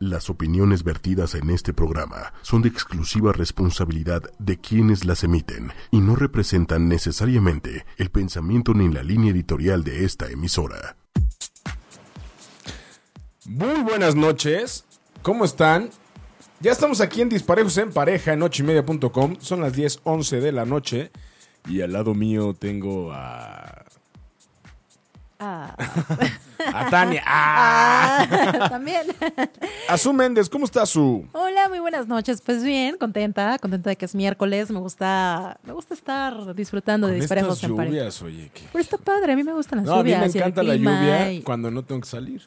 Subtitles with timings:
[0.00, 6.00] Las opiniones vertidas en este programa son de exclusiva responsabilidad de quienes las emiten y
[6.00, 10.96] no representan necesariamente el pensamiento ni la línea editorial de esta emisora.
[13.44, 14.84] Muy buenas noches,
[15.22, 15.90] ¿cómo están?
[16.60, 19.36] Ya estamos aquí en Disparejos en Pareja en ochimedia.com.
[19.40, 21.10] Son las 10, 11 de la noche
[21.68, 23.87] y al lado mío tengo a...
[25.40, 25.74] Ah.
[26.74, 27.22] A Tania.
[27.24, 28.26] ¡Ah!
[28.28, 29.02] Ah, también.
[29.88, 31.28] A Su Méndez, ¿cómo está Su?
[31.32, 32.40] Hola, muy buenas noches.
[32.44, 34.70] Pues bien, contenta, contenta de que es miércoles.
[34.70, 38.50] Me gusta, me gusta estar disfrutando de Con disparejos estas en lluvias, oye.
[38.52, 40.34] que- Pero está padre, a mí me gustan las No, a mí lluvias.
[40.34, 42.42] me encanta la lluvia y- cuando no tengo que salir.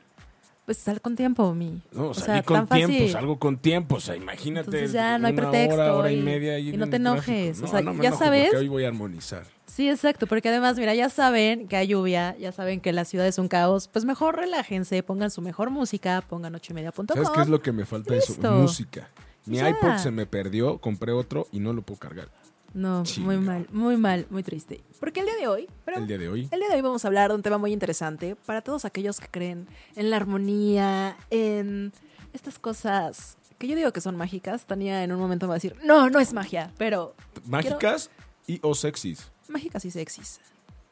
[0.65, 1.81] Pues sal con tiempo, mi.
[1.91, 2.87] No, o salí sea, con tan fácil.
[2.87, 3.95] tiempo, salgo con tiempo.
[3.95, 4.67] O sea, imagínate.
[4.67, 7.61] Entonces ya no hay una pretexto Hora, hora y, y- media y no te enojes,
[7.61, 8.43] o sea, no me ya enojo sabes.
[8.45, 9.43] Porque hoy voy a armonizar.
[9.65, 13.25] Sí, exacto, porque además, mira, ya saben que hay lluvia, ya saben que la ciudad
[13.25, 17.05] es un caos, pues mejor relájense, pongan su mejor música, pongan ochoymedia.com.
[17.07, 18.13] ¿Sabes qué es lo que me falta?
[18.15, 19.09] Eso, música.
[19.45, 19.69] Mi Ya.
[19.69, 22.29] iPod se me perdió, compré otro y no lo puedo cargar.
[22.73, 24.81] No, muy mal, muy mal, muy triste.
[24.99, 26.47] Porque el día de hoy, pero El día de hoy.
[26.51, 29.19] El día de hoy vamos a hablar de un tema muy interesante para todos aquellos
[29.19, 31.91] que creen en la armonía, en
[32.33, 34.65] estas cosas que yo digo que son mágicas.
[34.65, 37.13] Tania en un momento me va a decir, no, no es magia, pero
[37.45, 38.09] Mágicas
[38.47, 39.31] y o sexys.
[39.49, 40.39] mágicas y sexys.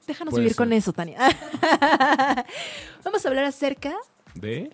[0.06, 0.58] Déjanos Puede vivir ser.
[0.58, 1.18] con eso, Tania.
[3.04, 3.96] vamos a hablar acerca
[4.34, 4.72] De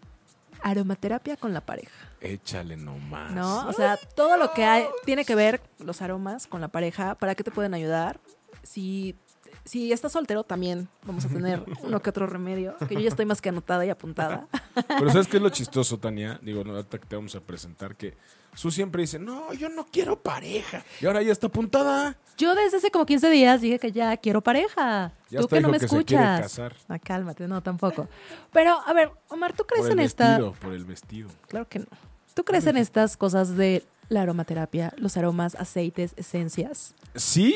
[0.65, 3.31] aromaterapia con la pareja, échale nomás.
[3.31, 3.67] ¿no?
[3.67, 7.35] O sea, todo lo que hay tiene que ver los aromas con la pareja, ¿para
[7.35, 8.19] qué te pueden ayudar?
[8.63, 9.15] Si
[9.63, 13.25] si estás soltero también vamos a tener uno que otro remedio, que yo ya estoy
[13.25, 14.47] más que anotada y apuntada.
[14.87, 16.39] Pero ¿sabes qué es lo chistoso, Tania?
[16.41, 18.15] Digo, no, ahorita que te vamos a presentar que
[18.55, 20.83] Su siempre dice, no, yo no quiero pareja.
[21.01, 22.15] Y ahora ya está apuntada.
[22.37, 25.11] Yo desde hace como 15 días dije que ya quiero pareja.
[25.29, 26.41] Ya tú que no me que se quiere escuchas.
[26.41, 26.75] casar.
[26.87, 28.07] Ah, cálmate, no, tampoco.
[28.51, 30.27] Pero, a ver, Omar, ¿tú crees Por el en esta...?
[30.29, 31.29] vestido, por el vestido.
[31.47, 31.85] Claro que no.
[32.33, 36.93] ¿Tú crees en estas cosas de la aromaterapia, los aromas, aceites, esencias?
[37.15, 37.55] Sí,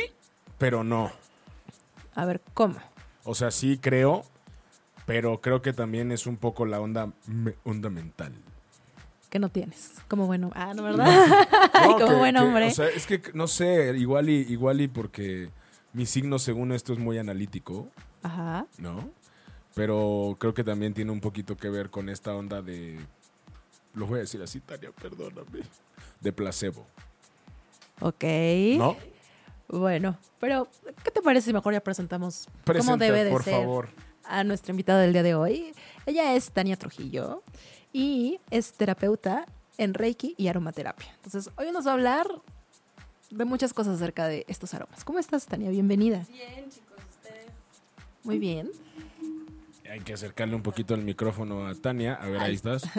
[0.58, 1.12] pero no.
[2.16, 2.76] A ver, ¿cómo?
[3.24, 4.24] O sea, sí creo,
[5.06, 7.12] pero creo que también es un poco la onda,
[7.64, 8.34] onda mental.
[9.30, 9.94] Que no tienes.
[10.08, 10.52] Como bueno.
[10.56, 11.06] Ah, no, ¿verdad?
[11.74, 12.68] No, Como que- buen que, hombre.
[12.68, 15.50] o sea, es que no sé, igual y, igual y porque
[15.94, 17.88] mi signo según esto es muy analítico,
[18.24, 18.66] Ajá.
[18.78, 19.10] ¿no?
[19.76, 23.00] Pero creo que también tiene un poquito que ver con esta onda de,
[23.94, 25.62] lo voy a decir así, Tania, perdóname,
[26.20, 26.86] de placebo,
[28.02, 28.24] Ok.
[28.78, 28.98] ¿no?
[29.68, 30.68] Bueno, pero
[31.04, 33.90] ¿qué te parece si mejor ya presentamos cómo Presenta, debe de por ser favor.
[34.26, 35.74] a nuestra invitada del día de hoy?
[36.08, 37.44] Ella es Tania Trujillo
[38.00, 39.46] y es terapeuta
[39.78, 41.08] en Reiki y aromaterapia.
[41.24, 42.28] Entonces, hoy nos va a hablar
[43.30, 45.04] de muchas cosas acerca de estos aromas.
[45.04, 45.70] ¿Cómo estás, Tania?
[45.70, 46.26] Bienvenida.
[46.32, 47.46] Bien, chicos, ustedes.
[48.24, 48.70] Muy bien.
[49.92, 52.14] Hay que acercarle un poquito el micrófono a Tania.
[52.16, 52.84] A ver, ahí estás.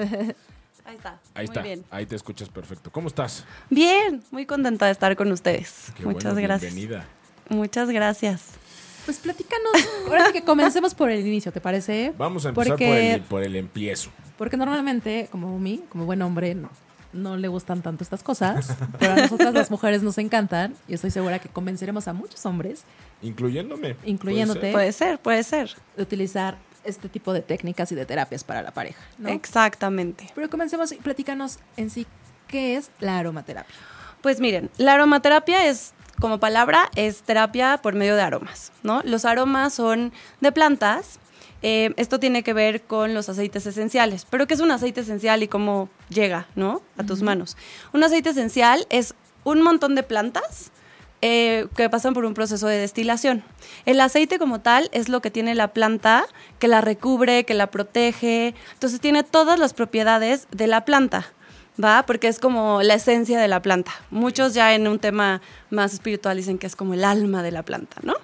[0.85, 1.21] Ahí está.
[1.35, 1.63] Ahí muy está.
[1.63, 1.85] bien.
[1.91, 2.91] Ahí te escuchas perfecto.
[2.91, 3.45] ¿Cómo estás?
[3.69, 5.93] Bien, muy contenta de estar con ustedes.
[5.95, 6.75] Qué Muchas bueno, gracias.
[6.75, 7.07] Bienvenida.
[7.49, 8.43] Muchas gracias.
[9.05, 9.71] Pues platícanos.
[10.09, 12.13] Ahora sí que comencemos por el inicio, ¿te parece?
[12.19, 14.11] Vamos a empezar Porque- por, el, por el empiezo.
[14.41, 16.71] Porque normalmente, como mí, como buen hombre, no,
[17.13, 18.75] no le gustan tanto estas cosas.
[18.99, 20.75] Pero a nosotras las mujeres nos encantan.
[20.89, 22.85] Y estoy segura que convenceremos a muchos hombres
[23.21, 23.97] Incluyéndome.
[24.07, 24.73] Incluyéndote.
[24.73, 25.77] Puede ser, puede ser.
[25.95, 29.03] de utilizar este tipo de técnicas y de terapias para la pareja.
[29.19, 29.29] ¿no?
[29.29, 30.31] Exactamente.
[30.35, 32.07] Pero comencemos y platícanos en sí
[32.49, 33.77] qué es la aromaterapia.
[34.23, 39.03] Pues miren, la aromaterapia es, como palabra, es terapia por medio de aromas, ¿no?
[39.05, 41.19] Los aromas son de plantas.
[41.63, 44.27] Eh, esto tiene que ver con los aceites esenciales.
[44.29, 46.83] Pero ¿qué es un aceite esencial y cómo llega, ¿no?
[46.97, 47.57] A tus manos.
[47.93, 50.71] Un aceite esencial es un montón de plantas
[51.23, 53.43] eh, que pasan por un proceso de destilación.
[53.85, 56.25] El aceite como tal es lo que tiene la planta,
[56.59, 58.55] que la recubre, que la protege.
[58.73, 61.27] Entonces tiene todas las propiedades de la planta.
[61.83, 62.05] ¿Va?
[62.05, 63.93] Porque es como la esencia de la planta.
[64.11, 65.41] Muchos ya en un tema
[65.71, 68.15] más espiritual dicen que es como el alma de la planta, ¿no?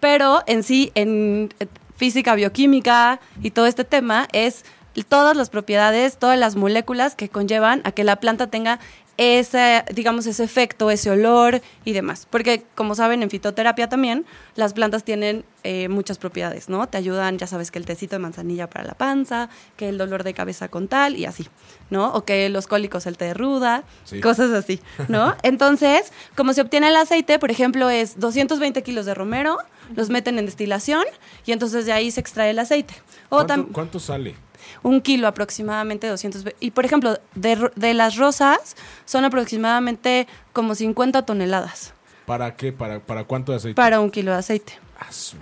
[0.00, 1.52] Pero en sí, en
[1.96, 4.64] física, bioquímica y todo este tema es
[5.08, 8.78] todas las propiedades, todas las moléculas que conllevan a que la planta tenga
[9.18, 12.26] ese, digamos, ese efecto, ese olor y demás.
[12.30, 14.24] Porque, como saben, en fitoterapia también,
[14.56, 16.88] las plantas tienen eh, muchas propiedades, ¿no?
[16.88, 20.24] Te ayudan, ya sabes, que el tecito de manzanilla para la panza, que el dolor
[20.24, 21.46] de cabeza con tal y así,
[21.90, 22.12] ¿no?
[22.14, 24.20] O que los cólicos, el té de ruda, Sí.
[24.20, 25.36] cosas así, ¿no?
[25.42, 29.58] Entonces, como se obtiene el aceite, por ejemplo, es 220 kilos de romero,
[29.94, 31.04] los meten en destilación
[31.44, 32.94] y entonces de ahí se extrae el aceite.
[33.28, 34.34] O ¿Cuánto, tam- cuánto sale?
[34.82, 40.26] Un kilo aproximadamente 200 ve- y por ejemplo de, ro- de las rosas son aproximadamente
[40.52, 41.94] como 50 toneladas
[42.26, 42.72] ¿Para qué?
[42.72, 43.74] ¿Para, para cuánto de aceite?
[43.74, 44.78] para un kilo de aceite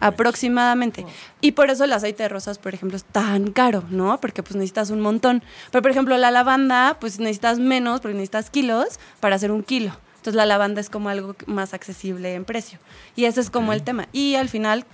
[0.00, 1.05] Ah, aproximadamente.
[1.43, 4.19] Y por eso el aceite de rosas, por ejemplo, es tan caro, ¿no?
[4.19, 5.43] Porque pues necesitas un montón.
[5.71, 9.93] Pero por ejemplo, la lavanda, pues necesitas menos, porque necesitas kilos para hacer un kilo.
[10.17, 12.79] Entonces la lavanda es como algo más accesible en precio.
[13.17, 14.09] Y ese es como el tema.
[14.12, 14.87] Y al final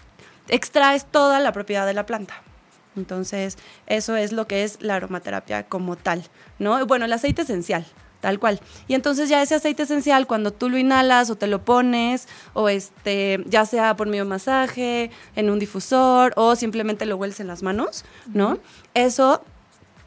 [0.48, 2.34] extraes toda la propiedad de la planta.
[2.96, 6.24] Entonces, eso es lo que es la aromaterapia como tal,
[6.58, 6.84] ¿no?
[6.86, 7.84] Bueno, el aceite esencial,
[8.20, 8.60] tal cual.
[8.88, 12.68] Y entonces ya ese aceite esencial, cuando tú lo inhalas o te lo pones, o
[12.68, 17.46] este, ya sea por medio de masaje, en un difusor, o simplemente lo hueles en
[17.46, 18.58] las manos, ¿no?
[18.94, 19.42] Eso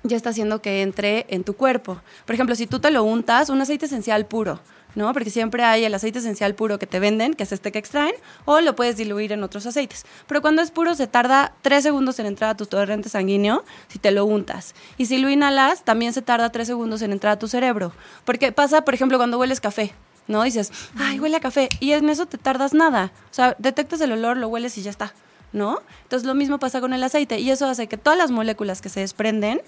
[0.03, 2.01] ya está haciendo que entre en tu cuerpo.
[2.25, 4.59] Por ejemplo, si tú te lo untas, un aceite esencial puro,
[4.95, 5.11] ¿no?
[5.13, 8.13] Porque siempre hay el aceite esencial puro que te venden, que es este que extraen,
[8.45, 10.05] o lo puedes diluir en otros aceites.
[10.27, 13.99] Pero cuando es puro se tarda tres segundos en entrar a tu torrente sanguíneo si
[13.99, 14.75] te lo untas.
[14.97, 17.91] Y si lo inhalas, también se tarda tres segundos en entrar a tu cerebro.
[18.25, 19.93] Porque pasa, por ejemplo, cuando hueles café.
[20.27, 20.43] ¿No?
[20.43, 21.69] Dices, ay, huele a café.
[21.79, 23.11] Y en eso te tardas nada.
[23.31, 25.11] O sea, detectas el olor, lo hueles y ya está.
[25.53, 25.79] ¿No?
[26.03, 28.89] Entonces lo mismo pasa con el aceite y eso hace que todas las moléculas que
[28.89, 29.61] se desprenden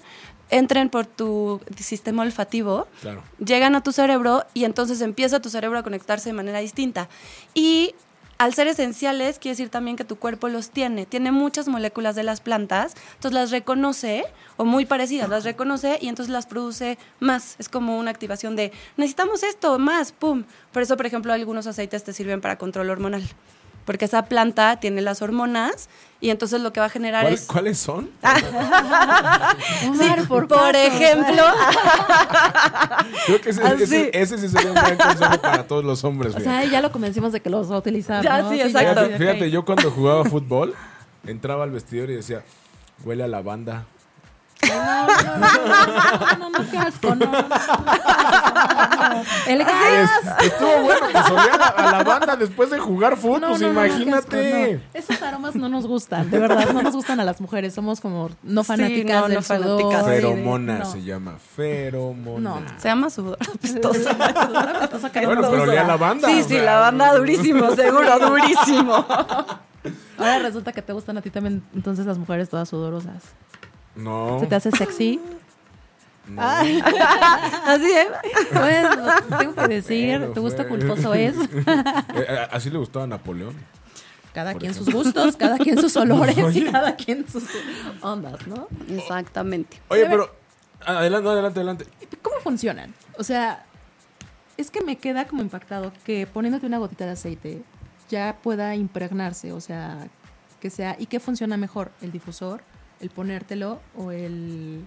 [0.50, 3.22] entren por tu sistema olfativo, Claro.
[3.44, 7.08] llegan a tu cerebro y entonces empieza tu cerebro a conectarse de manera distinta.
[7.54, 7.94] Y
[8.38, 11.06] al ser esenciales, quiere decir también que tu cuerpo los tiene.
[11.06, 14.24] Tiene muchas moléculas de las plantas, entonces las reconoce,
[14.56, 17.54] o muy parecidas, las reconoce y entonces las produce más.
[17.60, 20.42] Es como una activación de, necesitamos esto, más, pum.
[20.72, 23.22] Por eso, por ejemplo, algunos aceites te sirven para control hormonal.
[23.84, 25.88] Porque esa planta tiene las hormonas
[26.20, 27.46] y entonces lo que va a generar ¿Cuál- es...
[27.46, 28.10] ¿Cuáles son?
[29.88, 30.78] Omar, por, Por caso.
[30.78, 31.42] ejemplo,
[33.26, 33.82] Creo que ese, Así.
[33.82, 36.34] ese- ese sí sería un gran consejo para todos los hombres.
[36.34, 38.22] O sea, ya lo convencimos de que los va a utilizar.
[38.22, 38.50] Ya, ¿no?
[38.50, 39.00] sí, exacto.
[39.06, 40.74] Fíjate, fíjate, yo cuando jugaba fútbol,
[41.26, 42.42] entraba al vestidor y decía,
[43.04, 43.86] huele a lavanda.
[44.68, 47.32] No, no, no, no, no, qué asco, no.
[49.46, 50.10] El gas.
[50.38, 54.80] Es- estuvo bueno, pues olía a, la- a lavanda después de jugar fútbol, pues imagínate.
[54.94, 57.74] Esos aromas no nos gustan, de verdad, no nos gustan a las mujeres.
[57.74, 62.50] Somos como no fanáticas del sudor Feromona se llama, feromona.
[62.60, 63.38] No, se llama sudor
[65.24, 66.28] Bueno, pero olía a lavanda.
[66.28, 69.06] Sí, sí, la banda durísimo, seguro, durísimo.
[70.18, 73.22] Ahora resulta que te gustan a ti también, entonces las mujeres todas sudorosas.
[73.94, 74.38] No.
[74.40, 75.20] ¿Se te hace sexy?
[76.28, 76.40] no.
[76.42, 78.08] Así es.
[78.52, 78.86] Pues,
[79.38, 81.34] tengo que decir, Bueno, tu gusto fue- culposo es.
[82.14, 83.54] Eh, eh, así le gustaba a Napoleón.
[84.34, 84.92] Cada quien ejemplo.
[84.92, 87.44] sus gustos, cada quien sus olores y cada quien sus
[88.00, 88.68] ondas, ¿no?
[88.88, 89.80] Exactamente.
[89.88, 90.42] Oye, Pero- pero.
[90.98, 91.86] Adelante, adelante, adelante.
[92.22, 92.92] ¿Cómo funcionan?
[93.18, 93.64] O sea,
[94.56, 97.62] es que me queda como impactado que poniéndote una gotita de aceite
[98.10, 100.08] ya pueda impregnarse, o sea,
[100.60, 100.96] que sea...
[100.98, 101.92] ¿Y qué funciona mejor?
[102.02, 102.62] ¿El difusor?
[103.02, 103.80] ¿El ponértelo?
[103.96, 104.84] ¿O el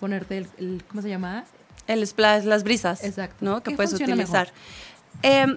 [0.00, 0.48] ponerte el...
[0.58, 1.44] el- ¿Cómo se llama?
[1.86, 3.02] El splash, las brisas.
[3.02, 3.36] Exacto.
[3.40, 3.62] ¿no?
[3.62, 4.50] Que ¿Qué puedes utilizar.
[5.22, 5.56] Em,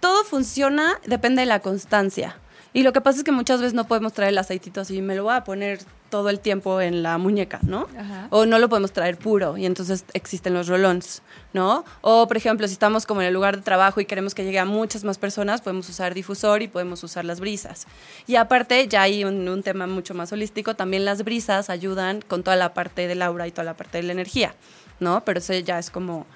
[0.00, 2.36] todo funciona, depende de la constancia.
[2.72, 5.14] Y lo que pasa es que muchas veces no podemos traer el aceitito así, me
[5.14, 5.78] lo voy a poner
[6.14, 7.88] todo el tiempo en la muñeca, ¿no?
[7.98, 8.28] Ajá.
[8.30, 11.22] O no lo podemos traer puro y entonces existen los rolons,
[11.52, 11.84] ¿no?
[12.02, 14.60] O, por ejemplo, si estamos como en el lugar de trabajo y queremos que llegue
[14.60, 17.88] a muchas más personas, podemos usar difusor y podemos usar las brisas.
[18.28, 22.44] Y aparte, ya hay un, un tema mucho más holístico, también las brisas ayudan con
[22.44, 24.54] toda la parte del aura y toda la parte de la energía,
[25.00, 25.24] ¿no?
[25.24, 26.28] Pero eso ya es como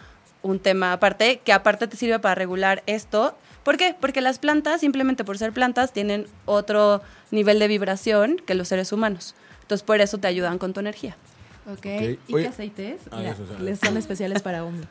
[0.42, 3.38] un tema aparte, que aparte te sirve para regular esto.
[3.62, 3.94] ¿Por qué?
[4.00, 8.90] Porque las plantas, simplemente por ser plantas, tienen otro nivel de vibración que los seres
[8.90, 9.36] humanos.
[9.68, 11.14] Entonces, por eso te ayudan con tu energía.
[11.70, 11.84] Ok.
[12.26, 12.44] ¿Y Oye.
[12.44, 13.02] qué aceites?
[13.10, 13.58] Ah, Mira, eso, eso.
[13.62, 14.88] les son especiales para hombre.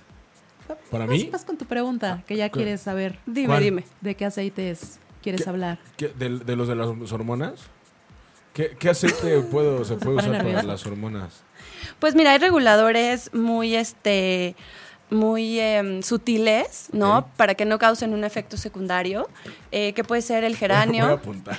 [0.91, 1.29] ¿Para Vas- mí?
[1.33, 3.17] Vas con tu pregunta, que ya quieres saber.
[3.25, 3.63] Dime, ¿Cuál?
[3.63, 3.85] dime.
[4.01, 5.49] ¿De qué aceites quieres ¿Qué?
[5.49, 5.79] hablar?
[5.97, 7.61] ¿Qué- de, de los de las hormonas?
[8.53, 11.41] ¿Qué, qué aceite puedo, se puede usar para las hormonas?
[11.97, 14.55] Pues mira, hay reguladores muy, este,
[15.09, 17.27] muy em, sutiles, ¿no?
[17.37, 19.29] Para que no causen un efecto secundario,
[19.71, 21.57] eh, que puede ser el Voy a geranio, apuntar.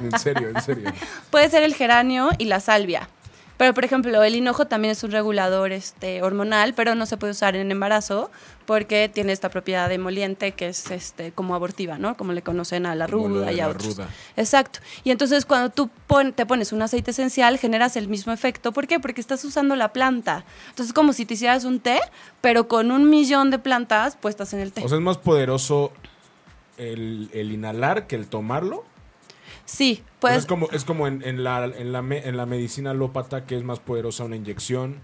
[0.00, 0.92] En serio, en serio.
[1.30, 3.08] puede ser el geranio y la salvia.
[3.56, 7.32] Pero, por ejemplo, el hinojo también es un regulador este, hormonal, pero no se puede
[7.32, 8.30] usar en embarazo
[8.66, 12.16] porque tiene esta propiedad emoliente que es este, como abortiva, ¿no?
[12.16, 13.96] Como le conocen a la ruda y a la otros.
[13.96, 14.08] ruda.
[14.36, 14.80] Exacto.
[15.04, 18.72] Y entonces cuando tú pon- te pones un aceite esencial, generas el mismo efecto.
[18.72, 18.98] ¿Por qué?
[19.00, 20.44] Porque estás usando la planta.
[20.70, 22.00] Entonces es como si te hicieras un té,
[22.40, 24.82] pero con un millón de plantas puestas en el té.
[24.84, 25.92] O sea, es más poderoso
[26.78, 28.84] el, el inhalar que el tomarlo.
[29.64, 32.90] sí, pues es como, es como en, en la, en, la, me- en la medicina
[32.92, 35.00] alópata que es más poderosa una inyección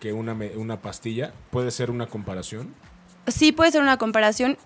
[0.00, 1.32] que una, una pastilla.
[1.50, 2.74] ¿Puede ser una comparación?
[3.26, 4.56] Sí puede ser una comparación.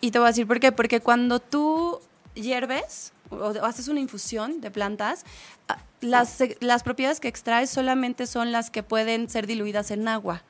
[0.00, 0.72] Y te voy a decir por qué.
[0.72, 2.00] Porque cuando tú
[2.34, 5.24] hierves o o haces una infusión de plantas,
[5.68, 10.42] ah, las, las propiedades que extraes solamente son las que pueden ser diluidas en agua.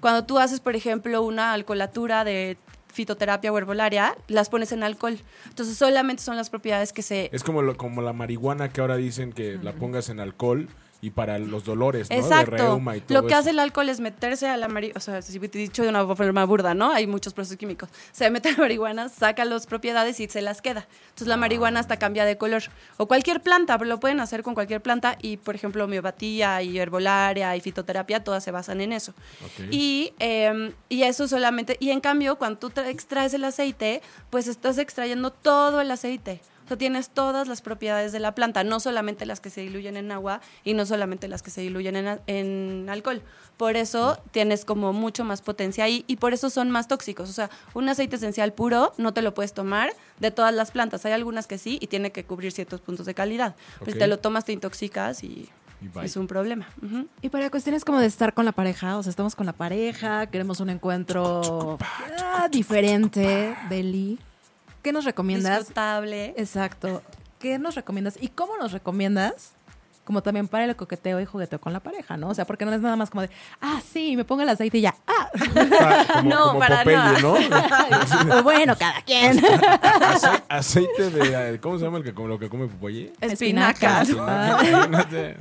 [0.00, 2.56] Cuando tú haces, por ejemplo, una alcolatura de
[2.92, 5.18] fitoterapia o herbolaria, las pones en alcohol.
[5.48, 7.28] Entonces solamente son las propiedades que se...
[7.32, 10.68] Es como, lo- como la marihuana que ahora dicen que la pongas en alcohol
[11.04, 12.16] y para los dolores, ¿no?
[12.16, 12.56] De Exacto.
[12.56, 13.40] reuma y todo Lo que eso.
[13.40, 16.44] hace el alcohol es meterse a la marihuana, o sea, si dicho de una forma
[16.46, 16.92] burda, ¿no?
[16.92, 17.90] Hay muchos procesos químicos.
[18.12, 20.86] Se mete a la marihuana, saca las propiedades y se las queda.
[21.04, 22.62] Entonces la marihuana hasta cambia de color.
[22.96, 26.78] O cualquier planta, pero lo pueden hacer con cualquier planta y, por ejemplo, homeopatía y
[26.78, 29.12] herbolaria y fitoterapia, todas se basan en eso.
[29.70, 34.46] Y, eh, y eso solamente, y en cambio, cuando tú tra- extraes el aceite, pues
[34.48, 36.40] estás extrayendo todo el aceite.
[36.64, 39.96] O sea, tienes todas las propiedades de la planta, no solamente las que se diluyen
[39.96, 43.22] en agua y no solamente las que se diluyen en, en alcohol.
[43.56, 47.30] Por eso tienes como mucho más potencia ahí y por eso son más tóxicos.
[47.30, 51.04] O sea, un aceite esencial puro no te lo puedes tomar de todas las plantas.
[51.06, 53.54] Hay algunas que sí y tiene que cubrir ciertos puntos de calidad.
[53.78, 53.92] Pues Ok.
[53.92, 55.48] si te lo tomas, te intoxicas y,
[56.02, 56.66] es un problema.
[57.20, 60.26] Y para cuestiones como de estar con la pareja, o sea, estamos con la pareja,
[60.28, 61.78] queremos un encuentro
[62.22, 64.18] ah, diferente, Deli.
[64.84, 65.60] ¿Qué nos recomiendas?
[65.60, 66.34] Disfrutable.
[66.36, 67.02] Exacto.
[67.38, 69.52] ¿Qué nos recomiendas y cómo nos recomiendas?
[70.04, 72.28] Como también para el coqueteo y jugueteo con la pareja, ¿no?
[72.28, 73.30] O sea, porque no es nada más como de,
[73.62, 75.30] ah, sí, me pongo el aceite y ya, ah.
[75.80, 77.18] Ah, como, No, como para Popeye, nada.
[77.20, 77.32] ¿no?
[78.38, 79.42] o bueno, cada quien.
[79.42, 81.58] Ace- aceite de...
[81.60, 83.14] ¿Cómo se llama el que, lo que come Popeye?
[83.22, 84.10] Espinacas.
[84.10, 84.68] Espinacas.
[84.68, 85.38] Imagínate.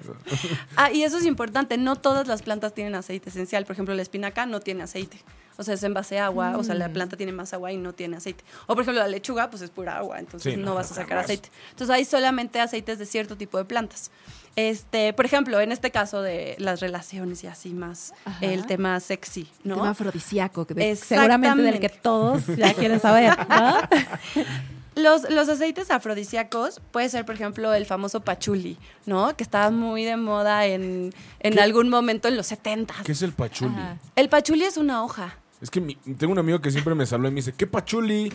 [0.78, 3.66] Ah, y eso es importante, no todas las plantas tienen aceite esencial.
[3.66, 5.18] Por ejemplo, la espinaca no tiene aceite.
[5.58, 7.78] O sea, es en base a agua, o sea, la planta tiene más agua y
[7.78, 8.44] no tiene aceite.
[8.68, 10.96] O por ejemplo, la lechuga, pues es pura agua, entonces Sí, no, no, vas a
[10.96, 11.26] sacar jamás.
[11.26, 11.50] aceite.
[11.72, 14.10] Entonces hay solamente aceites de cierto tipo de plantas.
[14.56, 18.38] Este, por ejemplo, en este caso de las relaciones y así más, Ajá.
[18.46, 19.76] el tema sexy, ¿no?
[19.76, 23.78] Tema afrodisíaco, que seguramente del que todos ya quieren saber, ¿no?
[24.96, 29.36] Los, los aceites afrodisíacos puede ser, por ejemplo, el famoso pachuli, ¿no?
[29.36, 32.94] Que estaba muy de moda en, en algún momento en los 70.
[33.04, 33.74] ¿Qué es el pachuli?
[33.74, 33.98] Ajá.
[34.16, 35.36] El pachuli es una hoja.
[35.64, 38.32] Es que mi- tengo un amigo que siempre me saluda y me dice, ¿qué pachuli?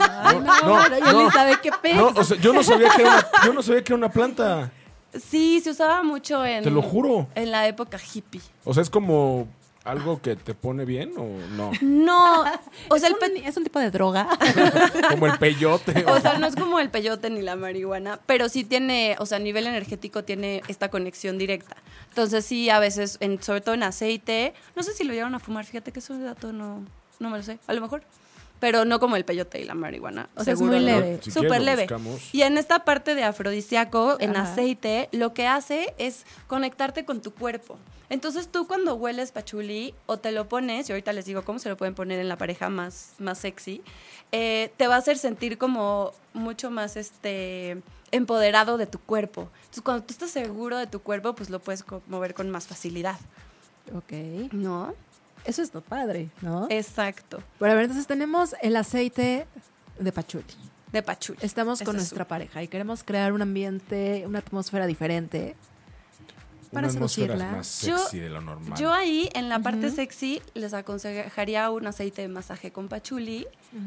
[0.00, 1.24] Ay, no, no, pero yo no.
[1.24, 1.94] ni sabe qué pez.
[1.96, 4.10] No, o sea, yo no sabía que era una, yo no sabía que era una
[4.10, 4.72] planta.
[5.12, 6.64] Sí, se usaba mucho en...
[6.64, 7.28] Te lo juro.
[7.34, 8.40] En la época hippie.
[8.64, 9.46] O sea, es como
[9.84, 11.72] algo que te pone bien o no.
[11.80, 12.42] No,
[12.88, 14.28] o sea, es, el un, es un tipo de droga.
[15.10, 16.04] Como el peyote.
[16.06, 19.36] o sea, no es como el peyote ni la marihuana, pero sí tiene, o sea,
[19.36, 21.76] a nivel energético tiene esta conexión directa.
[22.08, 25.38] Entonces sí, a veces, en, sobre todo en aceite, no sé si lo llevaron a
[25.38, 26.84] fumar, fíjate que eso de dato no,
[27.18, 28.02] no me lo sé, a lo mejor.
[28.62, 30.28] Pero no como el peyote y la marihuana.
[30.36, 30.86] O sea, es muy no.
[30.86, 31.18] leve.
[31.20, 31.82] Si Súper leve.
[31.82, 32.32] buscamos.
[32.32, 34.52] Y en esta parte de afrodisíaco, en Ajá.
[34.52, 37.76] aceite, lo que hace es conectarte con tu cuerpo.
[38.08, 41.70] Entonces tú cuando hueles pachuli o te lo pones, y ahorita les digo cómo se
[41.70, 43.82] lo pueden poner en la pareja más, más sexy,
[44.30, 49.48] eh, te va a hacer sentir como mucho más este empoderado de tu cuerpo.
[49.62, 53.18] Entonces cuando tú estás seguro de tu cuerpo, pues lo puedes mover con más facilidad.
[53.92, 54.52] ok.
[54.52, 54.94] ¿No?
[55.44, 56.66] Eso es lo padre, ¿no?
[56.70, 57.42] Exacto.
[57.58, 59.46] Pero a ver, entonces tenemos el aceite
[59.98, 60.44] de pachuli.
[60.92, 61.38] De pachuli.
[61.42, 65.56] Estamos con es nuestra pareja y queremos crear un ambiente, una atmósfera diferente.
[66.72, 67.50] Para Una seducirla.
[67.52, 68.78] más Yo- sexy de lo normal.
[68.78, 69.96] Yo ahí, en la parte Ujú.
[69.96, 73.46] sexy, les aconsejaría un aceite de masaje con pachuli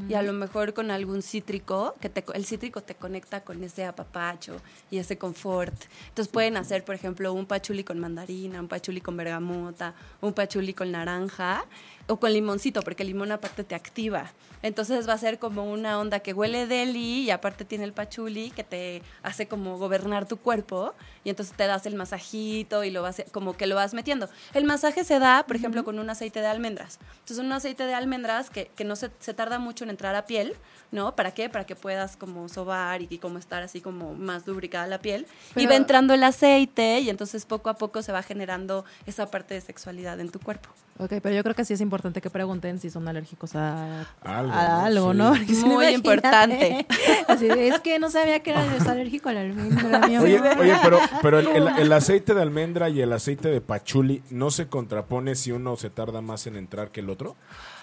[0.09, 3.85] y a lo mejor con algún cítrico, que te, el cítrico te conecta con ese
[3.85, 4.57] apapacho
[4.91, 5.73] y ese confort.
[6.09, 10.73] Entonces pueden hacer, por ejemplo, un pachuli con mandarina, un pachuli con bergamota, un pachuli
[10.73, 11.65] con naranja
[12.07, 14.31] o con limoncito, porque el limón aparte te activa.
[14.61, 18.49] Entonces va a ser como una onda que huele deli y aparte tiene el pachuli
[18.51, 23.01] que te hace como gobernar tu cuerpo y entonces te das el masajito y lo
[23.01, 24.29] vas como que lo vas metiendo.
[24.53, 26.99] El masaje se da, por ejemplo, con un aceite de almendras.
[27.19, 30.25] Entonces un aceite de almendras que, que no se, se tarda mucho en entrar a
[30.25, 30.55] piel,
[30.91, 31.15] ¿no?
[31.15, 31.49] ¿Para qué?
[31.49, 35.25] Para que puedas como sobar y, y como estar así como más lubricada la piel.
[35.55, 39.53] y va entrando el aceite y entonces poco a poco se va generando esa parte
[39.53, 40.69] de sexualidad en tu cuerpo.
[40.97, 44.53] Ok, pero yo creo que sí es importante que pregunten si son alérgicos a Algo,
[44.53, 44.85] a ¿no?
[44.85, 45.17] algo, Sí.
[45.17, 45.29] ¿no?
[45.31, 45.91] Porque Muy imagínate.
[45.93, 46.85] importante.
[47.27, 50.99] Así de, es que no sabía que eres alérgico al almendra, mi Oye, oye, pero,
[51.21, 55.35] pero el, el- el aceite de almendra y el aceite de pachuli no se contrapone
[55.35, 57.35] si uno se tarda más en entrar que el otro.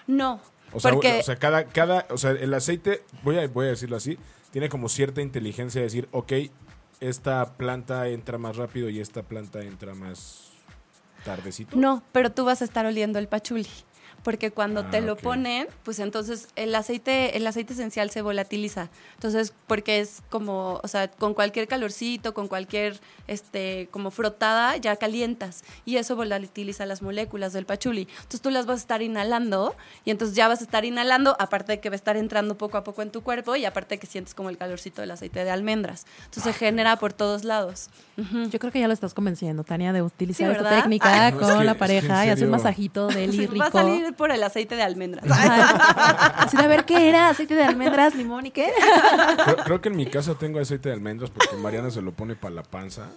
[0.06, 0.40] No,
[0.72, 3.70] O sea, porque o sea, cada, cada, o sea, el aceite, voy a, voy a
[3.70, 4.16] decirlo así,
[4.52, 6.32] tiene como cierta inteligencia de decir, ok,
[7.00, 10.41] esta planta entra más rápido y esta planta entra más
[11.78, 13.66] No, pero tú vas a estar oliendo el pachuli.
[14.22, 15.20] Porque cuando Ah, te lo ok.
[15.22, 18.88] ponen, pues entonces el aceite, el aceite esencial se volatiliza.
[19.14, 24.94] Entonces, porque es como, o sea, con cualquier calorcito, con cualquier, este, como frotada, ya
[24.96, 25.64] calientas.
[25.84, 28.02] Y eso volatiliza las moléculas del pachuli.
[28.16, 29.74] Entonces tú las vas a estar inhalando
[30.04, 32.76] y entonces ya vas a estar inhalando, aparte de que va a estar entrando poco
[32.76, 35.44] a poco en tu cuerpo y aparte de que sientes como el calorcito del aceite
[35.44, 36.06] de almendras.
[36.26, 37.88] Entonces Ah, se genera por todos lados.
[38.16, 41.40] Yo creo que ya lo estás convenciendo, Tania, de utilizar Sí, esta técnica Ay, no,
[41.40, 43.70] es con que- la es que pareja y hacer un masajito de Va a lírico.
[43.70, 45.30] salir por el aceite de almendras.
[45.30, 46.26] Ajá.
[46.44, 48.72] Así de a ver qué era, aceite de almendras, limón y qué.
[49.44, 52.34] Creo, creo que en mi casa tengo aceite de almendras porque Mariana se lo pone
[52.36, 53.08] para la panza,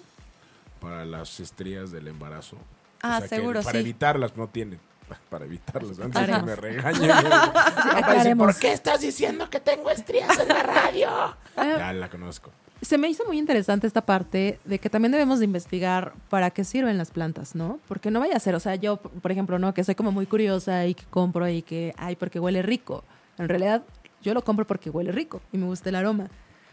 [0.79, 2.57] para las estrías del embarazo.
[3.01, 3.77] Ah, que seguro, Para sí.
[3.79, 4.79] evitarlas, no tiene.
[5.29, 7.11] Para evitarlas, antes de que me regañen.
[7.95, 8.53] Aclaremos.
[8.53, 11.09] ¿Por qué estás diciendo que tengo estrías en la radio?
[11.55, 12.51] Ya la conozco.
[12.81, 16.63] Se me hizo muy interesante esta parte de que también debemos de investigar para qué
[16.63, 17.79] sirven las plantas, ¿no?
[17.87, 19.73] Porque no vaya a ser, o sea, yo, por ejemplo, ¿no?
[19.73, 23.03] Que soy como muy curiosa y que compro y que, ay, porque huele rico.
[23.37, 23.83] En realidad,
[24.21, 26.27] yo lo compro porque huele rico y me gusta el aroma.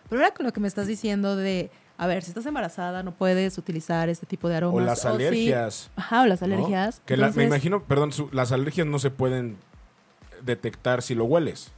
[0.09, 3.13] Pero ahora con lo que me estás diciendo de, a ver, si estás embarazada no
[3.15, 4.83] puedes utilizar este tipo de aromas.
[4.83, 5.91] O las alergias.
[5.97, 6.47] Ajá, o las ¿no?
[6.47, 7.01] alergias.
[7.07, 9.57] Que la- me imagino, perdón, su- las alergias no se pueden
[10.45, 11.73] detectar si lo hueles.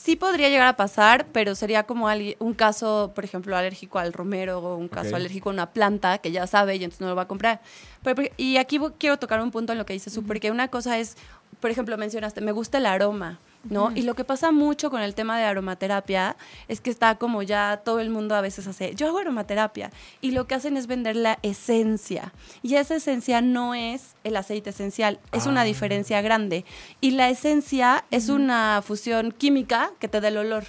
[0.00, 2.06] Sí podría llegar a pasar, pero sería como
[2.38, 6.30] un caso, por ejemplo, alérgico al romero o un caso alérgico a una planta que
[6.30, 7.60] ya sabe y entonces no lo va a comprar.
[8.04, 10.98] Pero, y aquí quiero tocar un punto en lo que dices tú, porque una cosa
[10.98, 11.16] es,
[11.60, 13.90] por ejemplo, mencionaste, me gusta el aroma, ¿no?
[13.94, 16.36] Y lo que pasa mucho con el tema de aromaterapia
[16.68, 20.30] es que está como ya todo el mundo a veces hace, yo hago aromaterapia, y
[20.30, 22.32] lo que hacen es vender la esencia.
[22.62, 25.64] Y esa esencia no es el aceite esencial, es una Ah.
[25.64, 26.64] diferencia grande.
[27.00, 30.64] Y la esencia es una fusión química que te da el olor.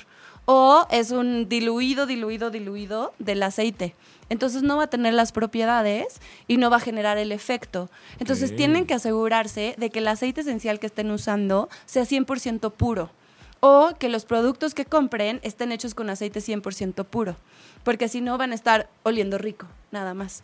[0.51, 3.93] O es un diluido, diluido, diluido del aceite.
[4.29, 7.87] Entonces no va a tener las propiedades y no va a generar el efecto.
[8.17, 13.11] Entonces tienen que asegurarse de que el aceite esencial que estén usando sea 100% puro.
[13.59, 17.35] O que los productos que compren estén hechos con aceite 100% puro.
[17.83, 20.41] Porque si no van a estar oliendo rico, nada más.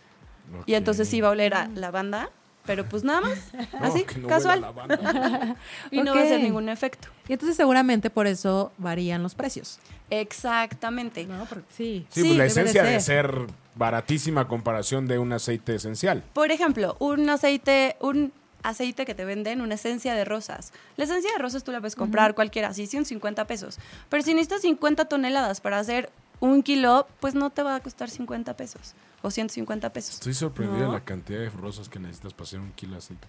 [0.67, 2.29] Y entonces sí va a oler a lavanda,
[2.65, 3.37] pero pues nada más,
[3.73, 4.59] No, así, que no casual.
[5.91, 6.43] Y no va a hacer Ok.
[6.43, 7.07] ningún efecto.
[7.27, 9.79] Y entonces seguramente por eso varían los precios.
[10.09, 11.25] Exactamente.
[11.25, 12.05] No, porque sí.
[12.09, 16.23] Sí, pues la debe de esencia de ser baratísima a comparación de un aceite esencial.
[16.33, 18.31] Por ejemplo, un aceite, un
[18.63, 20.71] aceite que te venden, una esencia de rosas.
[20.97, 23.77] La esencia de rosas tú la puedes comprar cualquiera, así 150 pesos.
[24.09, 28.09] Pero si necesitas 50 toneladas para hacer un kilo, pues no te va a costar
[28.09, 30.15] 50 pesos o 150 pesos.
[30.15, 30.91] Estoy sorprendido No.
[30.93, 33.27] de la cantidad de rosas que necesitas para hacer un kilo de aceite.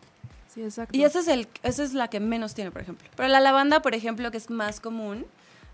[0.52, 0.96] Sí, exacto.
[0.96, 3.08] Y ese es el, esa es la que menos tiene, por ejemplo.
[3.16, 5.26] Pero la lavanda, por ejemplo, que es más común,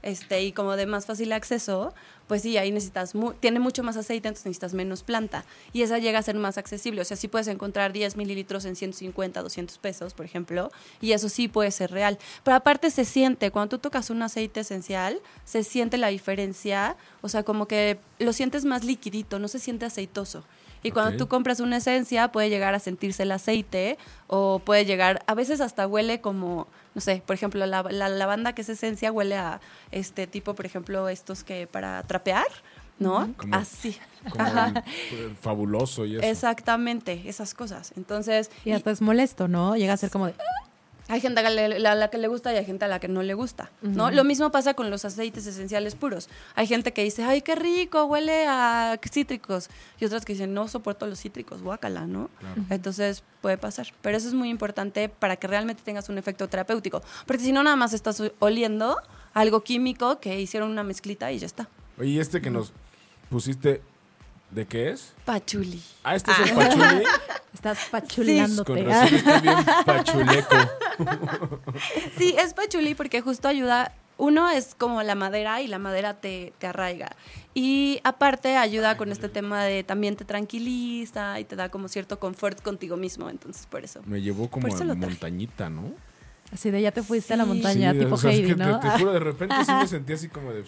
[0.02, 1.94] este, y como de más fácil acceso,
[2.26, 5.44] pues sí, ahí necesitas, mu- tiene mucho más aceite, entonces necesitas menos planta.
[5.72, 7.00] Y esa llega a ser más accesible.
[7.00, 11.28] O sea, sí puedes encontrar 10 mililitros en 150, 200 pesos, por ejemplo, y eso
[11.28, 12.18] sí puede ser real.
[12.42, 17.28] Pero aparte se siente, cuando tú tocas un aceite esencial, se siente la diferencia, o
[17.28, 20.44] sea, como que lo sientes más liquidito, no se siente aceitoso.
[20.84, 25.22] Y cuando tú compras una esencia, puede llegar a sentirse el aceite o puede llegar,
[25.28, 29.10] a veces hasta huele como, no sé, por ejemplo, la, la lavanda que es esencia
[29.12, 32.46] huele a este tipo, por ejemplo, estos que para trapear,
[32.98, 33.32] ¿no?
[33.36, 33.98] Como- Así.
[34.30, 36.24] Como el- el fabuloso y eso.
[36.26, 37.92] Exactamente, esas cosas.
[37.96, 39.76] Entonces, Y hasta es molesto, ¿no?
[39.76, 40.34] Llega a ser como de,
[41.08, 43.08] hay gente a la, la- la que le gusta y hay gente a la que
[43.08, 44.10] no le gusta, ¿no?
[44.10, 46.28] Lo mismo pasa con los aceites esenciales puros.
[46.54, 49.68] Hay gente que dice, ay, qué rico, huele a cítricos.
[50.00, 52.30] Y otras que dicen, no soporto los cítricos, guácala, ¿no?
[52.38, 52.62] Claro.
[52.70, 53.88] Entonces puede pasar.
[54.00, 57.02] Pero eso es muy importante para que realmente tengas un efecto terapéutico.
[57.26, 58.96] Porque si no, nada más estás oliendo
[59.34, 61.68] algo químico que hicieron una mezclita y ya está.
[61.98, 62.72] Oye, ¿y este que nos
[63.28, 63.82] pusiste,
[64.50, 65.12] ¿de qué es?
[65.24, 65.82] Pachuli.
[66.04, 67.02] Ah, este es el pachuli.
[67.62, 68.82] estás Con pachulándote.
[68.84, 70.56] razón está bien pachuleco.
[72.18, 73.92] Sí, es pachuli porque justo ayuda.
[74.18, 77.16] Uno es como la madera y la madera te, te arraiga.
[77.54, 82.18] Y aparte ayuda con este tema de también te tranquiliza y te da como cierto
[82.20, 83.30] confort contigo mismo.
[83.30, 84.00] Entonces, por eso.
[84.06, 84.94] Me llevó como a traje.
[84.94, 85.92] montañita, ¿no?
[86.52, 87.48] Así de ya te fuiste a la Sí.
[87.48, 88.78] montaña, Sí, tipo o sea, es que ¿no?
[88.80, 90.64] Te, te juro, de repente sí me sentí así como de...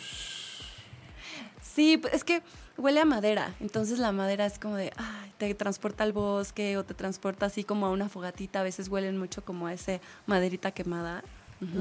[1.61, 2.43] Sí, pues, es que
[2.77, 3.55] huele a madera.
[3.61, 7.65] Entonces la madera es como de, ay, te transporta al bosque o te transporta así
[7.65, 8.61] como a una fogatita.
[8.61, 11.23] A veces huelen mucho como a ese maderita quemada.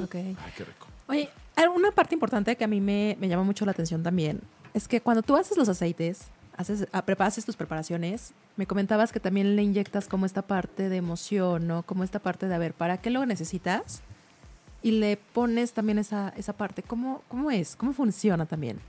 [0.04, 0.16] Ok.
[0.16, 0.88] Ay, qué rico.
[1.08, 1.30] Oye,
[1.76, 4.42] una parte importante que a mí me, me llama mucho la atención también
[4.74, 6.28] es que cuando tú haces los aceites,
[6.58, 10.98] haces, ah, preparas tus preparaciones, me comentabas que también le inyectas como esta parte de
[10.98, 11.84] emoción, ¿no?
[11.84, 14.02] Como esta parte de, a ver, ¿para qué lo necesitas?
[14.82, 16.84] Y le pones también esa, esa parte.
[16.84, 17.76] ¿Cómo, ¿Cómo es?
[17.76, 18.80] ¿Cómo funciona también?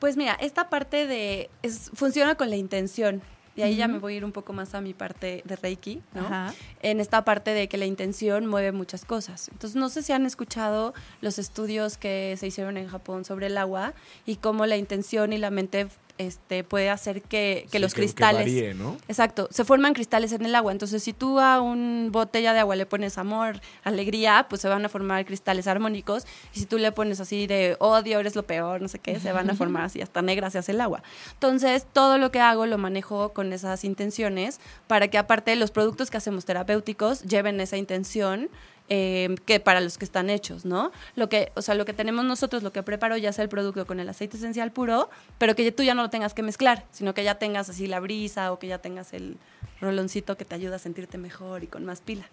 [0.00, 3.22] Pues mira, esta parte de es, funciona con la intención.
[3.56, 6.00] Y ahí ya me voy a ir un poco más a mi parte de Reiki,
[6.14, 6.22] ¿no?
[6.22, 6.54] Ajá.
[6.82, 9.48] En esta parte de que la intención mueve muchas cosas.
[9.48, 13.58] Entonces, no sé si han escuchado los estudios que se hicieron en Japón sobre el
[13.58, 13.92] agua
[14.24, 15.88] y cómo la intención y la mente
[16.20, 18.42] este, puede hacer que, que Sí, los que cristales...
[18.42, 18.98] varíe, ¿no?
[19.08, 20.70] Exacto, se forman cristales en el agua.
[20.70, 24.84] Entonces, si tú a un botella de agua le pones amor, alegría, pues se van
[24.84, 26.26] a formar cristales armónicos.
[26.54, 29.32] Y si tú le pones así de odio, eres lo peor, no sé qué, se
[29.32, 31.02] van a formar así, hasta negra se hace el agua.
[31.32, 36.10] Entonces, todo lo que hago lo manejo con esas intenciones para que aparte los productos
[36.10, 38.50] que hacemos terapéuticos lleven esa intención
[38.92, 40.90] eh, que para los que están hechos, ¿no?
[41.14, 43.86] Lo que, o sea, lo que tenemos nosotros, lo que preparo ya sea el producto
[43.86, 47.14] con el aceite esencial puro, pero que tú ya no lo tengas que mezclar, sino
[47.14, 49.38] que ya tengas así la brisa o que ya tengas el
[49.80, 52.26] roloncito que te ayuda a sentirte mejor y con más pila.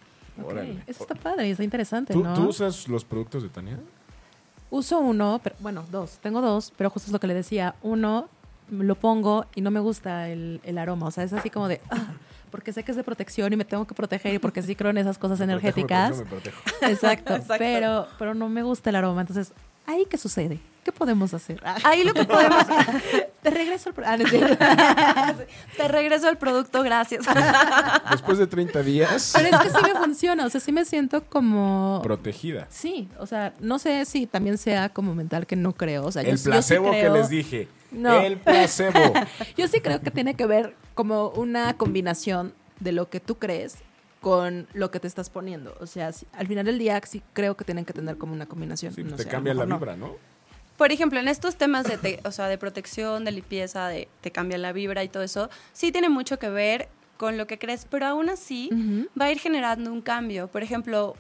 [0.88, 2.34] Eso está padre, está interesante, ¿Tú, ¿no?
[2.34, 3.80] tú usas los productos de Tania?
[4.70, 6.18] Uso uno, pero, bueno, dos.
[6.22, 7.76] Tengo dos, pero justo es lo que le decía.
[7.84, 8.30] Uno
[8.70, 11.08] lo pongo y no me gusta el, el aroma.
[11.08, 11.82] O sea, es así como de.
[11.90, 12.14] ah,
[12.50, 14.92] porque sé que es de protección y me tengo que proteger y porque sí creo
[14.92, 16.18] en esas cosas Me protejo, me energéticas.
[16.24, 16.62] protejo, me protejo.
[16.94, 17.56] Exacto, Exacto.
[17.60, 19.22] Pero, pero no me gusta el aroma.
[19.22, 19.54] Entonces,
[19.88, 20.60] ¿ahí qué sucede?
[20.84, 21.60] ¿Qué podemos hacer?
[21.66, 22.64] Ah, Ahí lo que podemos...
[23.42, 23.96] te regreso al...
[23.96, 24.24] pro- Ah, no
[25.78, 27.26] te regreso el producto, gracias.
[28.12, 30.46] Después de 30 días, Pero es que sí me funciona.
[30.46, 32.00] O sea, sí me siento como...
[32.04, 32.68] protegida.
[32.70, 36.06] Sí, o sea, no sé si también sea como mental que no creo.
[36.06, 37.68] O sea, yo- El yo sí placebo que les dije.
[37.92, 38.20] No.
[38.22, 39.14] El placebo.
[39.58, 43.76] Yo sí creo que tiene que ver como una combinación de lo que tú crees
[44.22, 45.76] con lo que te estás poniendo.
[45.80, 48.94] O sea, al final del día sí creo que tienen que tener como una combinación.
[48.94, 49.78] Sí, No te cambia la no.
[49.78, 50.16] vibra, ¿no?
[50.78, 54.32] Por ejemplo, en estos temas de, te- o sea, de protección, de limpieza, de te
[54.32, 57.86] cambia la vibra y todo eso, sí tiene mucho que ver con lo que crees,
[57.90, 58.70] pero aún así
[59.20, 60.48] va a ir generando un cambio.
[60.50, 61.16] Por ejemplo,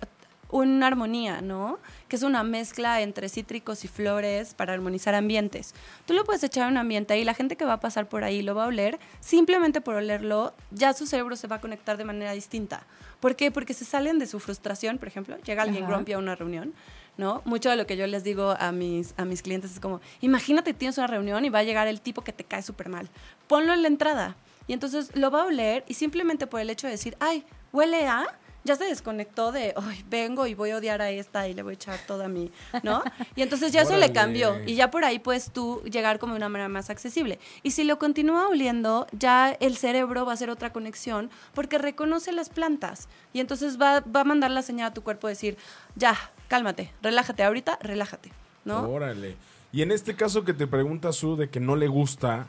[0.49, 1.79] una armonía, ¿no?
[2.07, 5.73] Que es una mezcla entre cítricos y flores para armonizar ambientes.
[6.05, 8.23] Tú lo puedes echar a un ambiente y la gente que va a pasar por
[8.23, 11.97] ahí lo va a oler, simplemente por olerlo, ya su cerebro se va a conectar
[11.97, 12.85] de manera distinta.
[13.19, 13.51] ¿Por qué?
[13.51, 15.93] Porque se salen de su frustración, por ejemplo, llega alguien Ajá.
[15.93, 16.73] grumpy a una reunión,
[17.17, 17.41] ¿no?
[17.45, 20.73] Mucho de lo que yo les digo a mis, a mis clientes es como, imagínate
[20.73, 23.09] tienes una reunión y va a llegar el tipo que te cae súper mal.
[23.47, 24.35] Ponlo en la entrada.
[24.67, 28.05] Y entonces lo va a oler y simplemente por el hecho de decir, ay, huele
[28.05, 28.25] a,
[28.67, 31.71] ya se desconectó de, ay, vengo y voy a odiar a esta y le voy
[31.71, 32.51] a echar toda mi,
[32.83, 33.01] ¿no?
[33.35, 36.37] Y entonces ya eso le cambió y ya por ahí puedes tú llegar como de
[36.37, 37.39] una manera más accesible.
[37.63, 42.31] Y si lo continúa oliendo, ya el cerebro va a hacer otra conexión porque reconoce
[42.31, 45.57] las plantas y entonces va, va a mandar la señal a tu cuerpo de decir,
[45.95, 46.15] ya,
[46.47, 48.31] cálmate, relájate ahorita, relájate,
[48.65, 48.89] ¿no?
[48.89, 49.35] Órale.
[49.71, 52.47] Y en este caso que te pregunta Su de que no le gusta,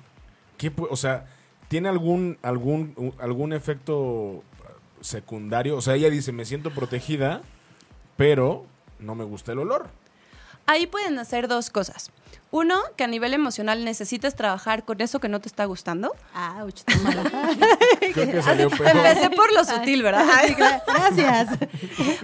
[0.57, 1.27] ¿qué, o sea,
[1.69, 4.43] ¿tiene algún, algún, algún efecto
[5.01, 5.77] secundario?
[5.77, 7.43] O sea, ella dice, me siento protegida,
[8.17, 8.67] pero
[8.99, 9.89] no me gusta el olor.
[10.67, 12.11] Ahí pueden hacer dos cosas.
[12.51, 16.17] Uno, que a nivel emocional necesites trabajar con eso que no te está gustando.
[17.03, 17.23] Malo.
[18.01, 18.97] Creo que salió peor.
[18.97, 20.27] Empecé por lo sutil, ¿verdad?
[20.57, 21.59] Gracias.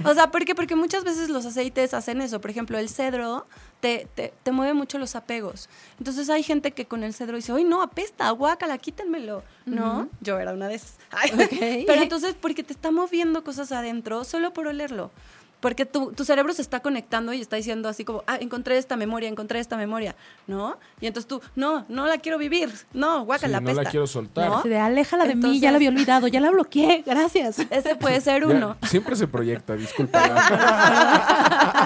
[0.04, 0.54] O sea, ¿por qué?
[0.54, 2.40] Porque muchas veces los aceites hacen eso.
[2.40, 3.46] Por ejemplo, el cedro
[3.80, 5.68] te, te, te mueve mucho los apegos.
[5.98, 9.42] Entonces hay gente que con el cedro dice, ¡ay, no, apesta, guácala, quítenmelo!
[9.66, 10.08] ¿No?
[10.20, 10.96] Yo era una de esas.
[11.10, 11.30] Ay.
[11.32, 11.84] Ok.
[11.86, 15.10] Pero entonces, porque te está moviendo cosas adentro solo por olerlo.
[15.64, 18.96] Porque tu, tu cerebro se está conectando y está diciendo así como, ah, encontré esta
[18.98, 20.14] memoria, encontré esta memoria,
[20.46, 20.76] ¿no?
[21.00, 24.06] Y entonces tú, no, no la quiero vivir, no, guácala, Sí, no la apesta", quiero
[24.06, 24.46] soltar.
[24.50, 24.62] ¿no?
[24.62, 27.60] De, aléjala de mí, Entonces- ya la había olvidado, ya la bloqueé, gracias.
[27.70, 28.76] Ese puede ser Ya, uno.
[28.86, 30.20] siempre se proyecta, disculpa.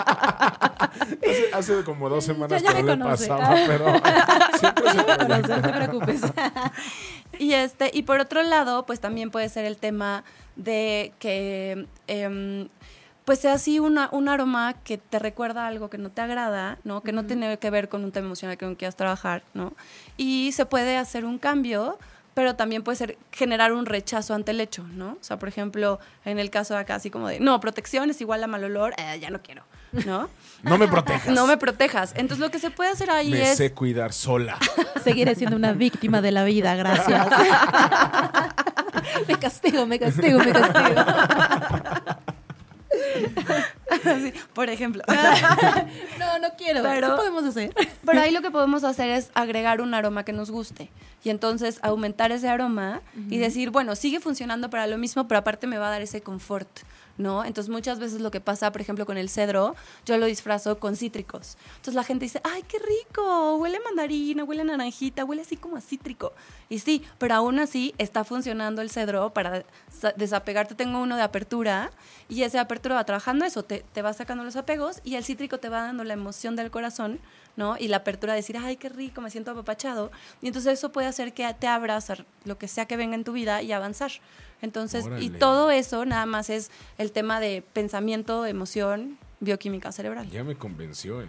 [1.23, 3.29] hace, hace como dos semanas Ya- ya que me no le conoce.
[3.29, 3.85] pasaba, pero
[4.59, 5.57] siempre se No, proyecta.
[5.57, 6.21] no te preocupes.
[7.39, 10.25] Y este, y por otro lado, pues también puede ser el tema
[10.57, 12.69] de que em,
[13.29, 17.03] pues sea así una, un aroma que te recuerda algo que no te agrada, ¿no?
[17.03, 19.75] Que no tiene que ver con un tema emocional que no quieras trabajar, ¿no?
[20.17, 21.99] Y se puede hacer un cambio,
[22.33, 25.19] pero también puede ser generar un rechazo ante el hecho, ¿no?
[25.21, 28.19] O sea, por ejemplo, en el caso de acá, así como de, no, protección es
[28.23, 29.63] igual a mal olor, eh, ya no quiero,
[30.07, 30.31] ¿no?
[30.63, 31.29] No me protejas.
[31.29, 32.15] No me protejas.
[32.17, 33.59] Entonces lo que se puede hacer ahí Me es...
[33.59, 34.57] sé cuidar sola.
[35.05, 37.29] Seguiré siendo una víctima de la vida, gracias.
[39.29, 41.05] me castigo, me castigo, me castigo.
[44.55, 45.03] Por ejemplo.
[46.19, 46.83] No, no quiero.
[46.83, 47.75] Pero- ¿Qué podemos hacer?
[48.05, 50.91] Pero ahí lo que podemos hacer es agregar un aroma que nos guste
[51.25, 55.67] y entonces aumentar ese aroma y decir, bueno, sigue funcionando para lo mismo, pero aparte
[55.67, 56.69] me va a dar ese confort,
[57.19, 57.45] ¿no?
[57.45, 59.75] Entonces muchas veces lo que pasa, por ejemplo, con el cedro,
[60.07, 61.57] yo lo disfrazo con cítricos.
[61.77, 65.81] Entonces la gente dice, ay, qué rico, huele mandarina, huele naranjita, huele así como a
[65.81, 66.33] cítrico.
[66.69, 70.75] Y sí, pero aún así está funcionando el cedro para sa- desapegarte.
[70.75, 71.91] Tengo uno de apertura
[72.29, 75.59] y ese apertura va trabajando eso, te, te va sacando los apegos y el cítrico
[75.59, 77.19] te va dando la emoción del corazón,
[77.59, 77.77] ¿no?
[77.77, 80.11] Y la apertura de decir, ay, qué rico, me siento apapachado.
[80.41, 83.25] Y entonces eso puede hacer que te abras a lo que sea que venga en
[83.25, 84.13] tu vida y avanzar.
[84.63, 90.31] Entonces, y todo eso nada más es el tema de pensamiento, emoción, bioquímica cerebral.
[90.31, 91.27] Ya me convenció, ¿eh?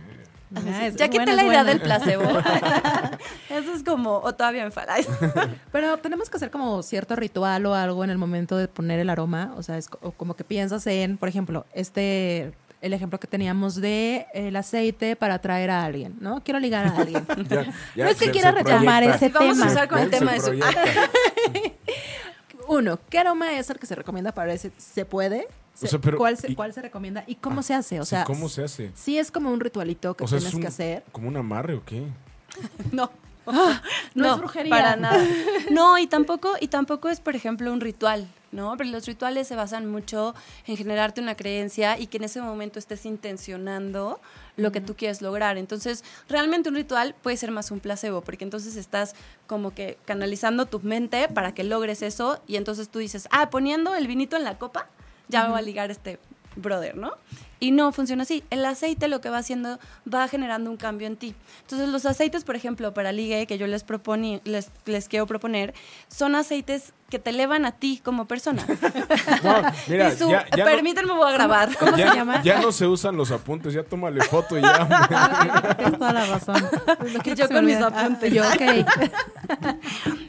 [0.55, 2.23] Ah, es- ya quité la idea del placebo.
[3.49, 4.95] eso es como, o todavía me falta.
[5.71, 9.09] Pero tenemos que hacer como cierto ritual o algo en el momento de poner el
[9.09, 9.53] aroma.
[9.57, 13.75] O sea, es o como que piensas en, por ejemplo, este, el ejemplo que teníamos
[13.75, 16.41] de el aceite para atraer a alguien, ¿no?
[16.43, 17.25] Quiero ligar a alguien.
[17.49, 17.63] Ya-
[17.95, 19.25] ya No es que se- quiera se retomar proyecta.
[19.25, 19.71] ese Vamos a tema.
[19.71, 20.51] usar con el tema de su...
[22.67, 24.71] Uno, ¿qué aroma es el que se recomienda para ese?
[24.77, 25.47] ¿Se puede?
[25.73, 27.99] se- sea, pero- cuál, se, y- cuál se recomienda y cómo Ah, se hace.
[27.99, 28.91] O sea, ¿Cómo se hace?
[28.95, 31.03] sí es como un ritualito que O sea, tienes un- que hacer.
[31.11, 32.03] ¿Como un amarre o qué?
[32.91, 33.11] No.
[34.13, 34.69] no es brujería.
[34.69, 35.25] Para nada.
[35.71, 38.75] No, y tampoco, y tampoco es, por ejemplo, un ritual, ¿no?
[38.77, 40.35] Pero los rituales se basan mucho
[40.67, 44.19] en generarte una creencia y que en ese momento estés intencionando
[44.57, 45.57] lo que tú quieres lograr.
[45.57, 49.15] Entonces, realmente un ritual puede ser más un placebo, porque entonces estás
[49.47, 53.95] como que canalizando tu mente para que logres eso, y entonces tú dices, ah, poniendo
[53.95, 54.87] el vinito en la copa,
[55.27, 56.19] ya me va a ligar este
[56.55, 57.13] brother, ¿no?
[57.61, 58.41] Y no funciona así.
[58.51, 59.79] El aceite lo que va haciendo
[60.11, 61.35] va generando un cambio en ti.
[61.63, 65.73] Entonces, los aceites, por ejemplo, para ligue, que yo les, proponí, les, les quiero proponer,
[66.07, 68.65] son aceites que te elevan a ti como persona.
[69.43, 71.75] No, mira, Y su- ya, ya no- permítanme, voy a grabar.
[71.77, 72.41] ¿Cómo ya, se llama?
[72.43, 75.75] ya no se usan los apuntes, ya tómale foto y ya.
[75.77, 76.55] Tienes toda la razón.
[76.99, 77.93] No Yo que me con mis olvide.
[77.93, 78.33] Ah, apuntes.
[78.33, 79.75] yo, ok.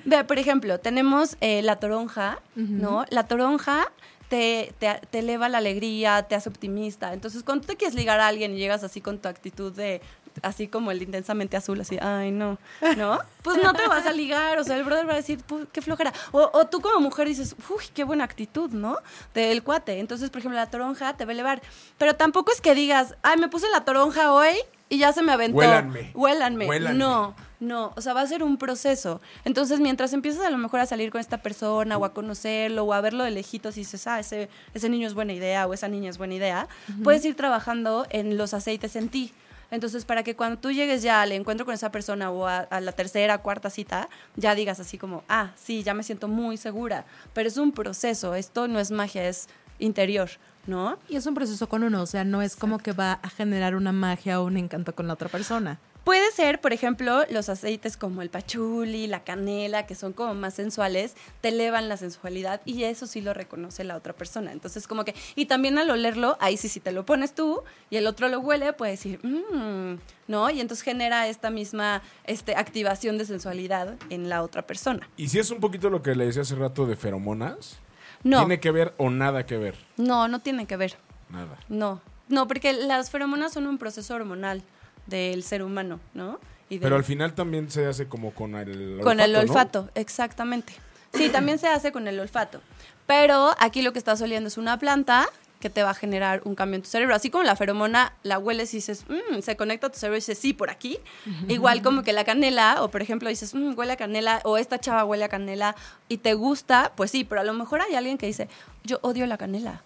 [0.04, 3.04] Vea, por ejemplo, tenemos eh, la toronja, ¿no?
[3.10, 3.90] La toronja
[4.30, 7.12] te, te- te eleva la alegría, te hace optimista.
[7.12, 10.00] Entonces, cuando tú te quieres ligar a alguien y llegas así con tu actitud de,
[10.42, 12.56] así como el intensamente azul, así, ay, no,
[12.96, 13.18] ¿no?
[13.42, 15.82] Pues no te vas a ligar, o sea, el brother va a decir, "Pu- qué
[15.82, 16.12] flojera.
[16.30, 18.96] O, o tú como mujer dices, uy, qué buena actitud, ¿no?
[19.34, 19.98] Del cuate.
[19.98, 21.60] Entonces, por ejemplo, la toronja te va a elevar.
[21.98, 24.54] Pero tampoco es que digas, ay, me puse la toronja hoy
[24.88, 25.58] y ya se me aventó.
[25.58, 26.12] Huélanme.
[26.14, 26.66] Huélanme.
[26.68, 26.98] Huélanme.
[26.98, 29.20] No, no, o sea, va a ser un proceso.
[29.44, 32.92] Entonces, mientras empiezas a lo mejor a salir con esta persona o a conocerlo o
[32.94, 35.86] a verlo de lejitos y dices, ah, ese, ese niño es buena idea o esa
[35.86, 36.68] niña es buena idea,
[37.04, 39.32] puedes ir trabajando en los aceites en ti.
[39.70, 42.80] Entonces, para que cuando tú llegues ya al encuentro con esa persona o a, a
[42.80, 47.04] la tercera, cuarta cita, ya digas así como, ah, sí, ya me siento muy segura.
[47.34, 50.30] Pero es un proceso, esto no es magia, es interior,
[50.66, 50.98] ¿no?
[51.08, 53.76] Y es un proceso con uno, o sea, no es como que va a generar
[53.76, 55.78] una magia o un encanto con la otra persona.
[56.04, 60.54] Puede ser, por ejemplo, los aceites como el pachuli, la canela, que son como más
[60.54, 64.50] sensuales, te elevan la sensualidad y eso sí lo reconoce la otra persona.
[64.52, 67.96] Entonces, como que, y también al olerlo, ahí sí, si te lo pones tú y
[67.96, 70.48] el otro lo huele, puede decir, mmm, ¿no?
[70.50, 75.08] Y entonces genera esta misma este, activación de sensualidad en la otra persona.
[75.18, 77.78] Y si es un poquito lo que le decía hace rato de feromonas,
[78.24, 79.76] No, ¿tiene que ver o nada que ver?
[79.98, 80.96] no, no tiene que ver.
[81.28, 81.58] Nada.
[81.68, 84.62] No, no, porque las feromonas son un proceso hormonal
[85.10, 86.38] del ser humano, ¿no?
[86.70, 89.40] Y del- Pero al final también se hace como con el Con el ¿no?
[89.40, 90.72] olfato, exactamente.
[91.12, 92.60] Sí, también se hace con el olfato.
[93.06, 96.54] Pero aquí lo que estás oliendo es una planta que te va a generar un
[96.54, 97.14] cambio en tu cerebro.
[97.14, 100.20] Así como la feromona la hueles y dices, "Mm", se conecta a tu cerebro y
[100.20, 100.98] dices, sí, por aquí.
[101.48, 104.78] Igual como que la canela, o por ejemplo dices, "Mm, huele a canela, o esta
[104.78, 105.74] chava huele a canela
[106.08, 108.48] y te gusta, pues sí, pero a lo mejor hay alguien que dice,
[108.84, 109.82] yo odio la canela,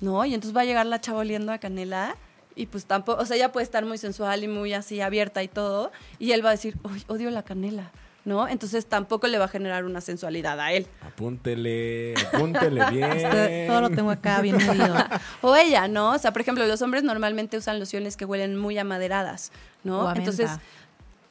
[0.00, 0.24] ¿no?
[0.24, 2.16] Y entonces va a llegar la chava oliendo a canela
[2.56, 5.48] y pues tampoco, o sea, ella puede estar muy sensual y muy así abierta y
[5.48, 7.90] todo, y él va a decir, "Uy, odio la canela,
[8.24, 8.48] ¿no?
[8.48, 10.86] Entonces tampoco le va a generar una sensualidad a él.
[11.06, 13.12] Apúntele, apúntele bien.
[13.12, 14.94] Este, todo lo tengo acá bien medido.
[15.42, 16.10] O ella, ¿no?
[16.12, 19.52] O sea, por ejemplo, los hombres normalmente usan lociones que huelen muy amaderadas,
[19.84, 20.00] ¿no?
[20.00, 20.62] O a Entonces, menta.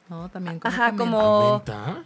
[0.08, 0.58] No, también.
[0.58, 2.02] como Ajá, como- ¿Menta?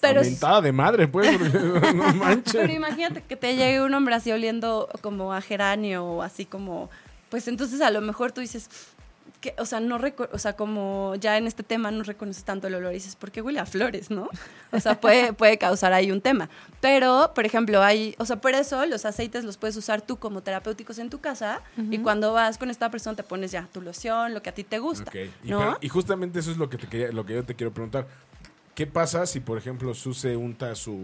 [0.00, 1.30] pero, Mentada de madre, pues.
[1.94, 2.54] no manches.
[2.56, 6.90] pero imagínate que te llegue un hombre así oliendo como a geranio o así como,
[7.30, 8.68] pues entonces a lo mejor tú dices,
[9.40, 9.98] que, o sea, no
[10.32, 13.30] o sea, como ya en este tema no reconoces tanto el olor y dices, ¿por
[13.30, 14.28] qué huele a flores, no?
[14.70, 16.50] O sea, puede, puede causar ahí un tema.
[16.82, 20.42] Pero, por ejemplo, hay, o sea, por eso los aceites los puedes usar tú como
[20.42, 24.34] terapéuticos en tu casa y cuando vas con esta persona te pones ya tu loción,
[24.34, 25.58] lo que a ti te gusta, Ok, Y, ¿no?
[25.58, 28.06] pero- y justamente eso es lo que, te quería, lo que yo te quiero preguntar.
[28.74, 30.98] ¿Qué pasa si, por ejemplo, Su se unta su,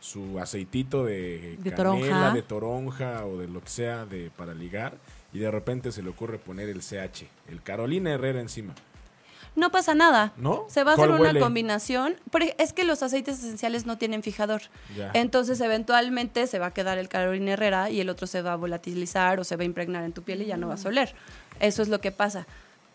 [0.00, 2.30] su aceitito de, De canela, toronja.
[2.34, 4.96] de toronja o de lo que sea de, para ligar
[5.34, 8.74] y de repente se le ocurre poner el CH, el Carolina Herrera encima?
[9.56, 10.32] No pasa nada.
[10.36, 10.64] ¿No?
[10.68, 11.40] Se va a hacer ¿Cuál una huele?
[11.40, 12.16] combinación.
[12.30, 14.62] Porque es que los aceites esenciales no tienen fijador.
[14.96, 15.10] Ya.
[15.14, 18.56] Entonces, eventualmente se va a quedar el Carolina Herrera y el otro se va a
[18.56, 21.14] volatilizar o se va a impregnar en tu piel y ya no vas a oler.
[21.60, 22.46] Eso es lo que pasa.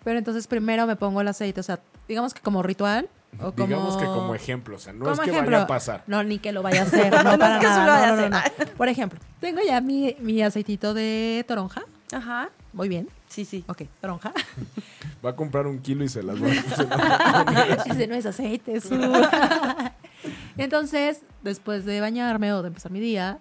[0.03, 3.09] Pero entonces primero me pongo el aceite, o sea, digamos que como ritual.
[3.41, 3.67] O como...
[3.67, 6.03] Digamos que como ejemplo, o sea, no es que ejemplo, vaya a pasar.
[6.07, 7.13] No, ni que lo vaya a hacer.
[7.23, 7.85] No, No es para que nada.
[7.85, 8.67] lo vaya a no, hacer.
[8.67, 8.75] no.
[8.75, 11.83] Por ejemplo, tengo ya mi, mi aceitito de toronja.
[12.11, 12.49] Ajá.
[12.73, 13.07] Muy bien.
[13.27, 13.63] Sí, sí.
[13.67, 14.33] Ok, toronja.
[15.25, 17.73] Va a comprar un kilo y se las va a.
[17.85, 18.89] Ese no es aceite, es
[20.57, 23.39] Entonces, después de bañarme o de empezar mi día,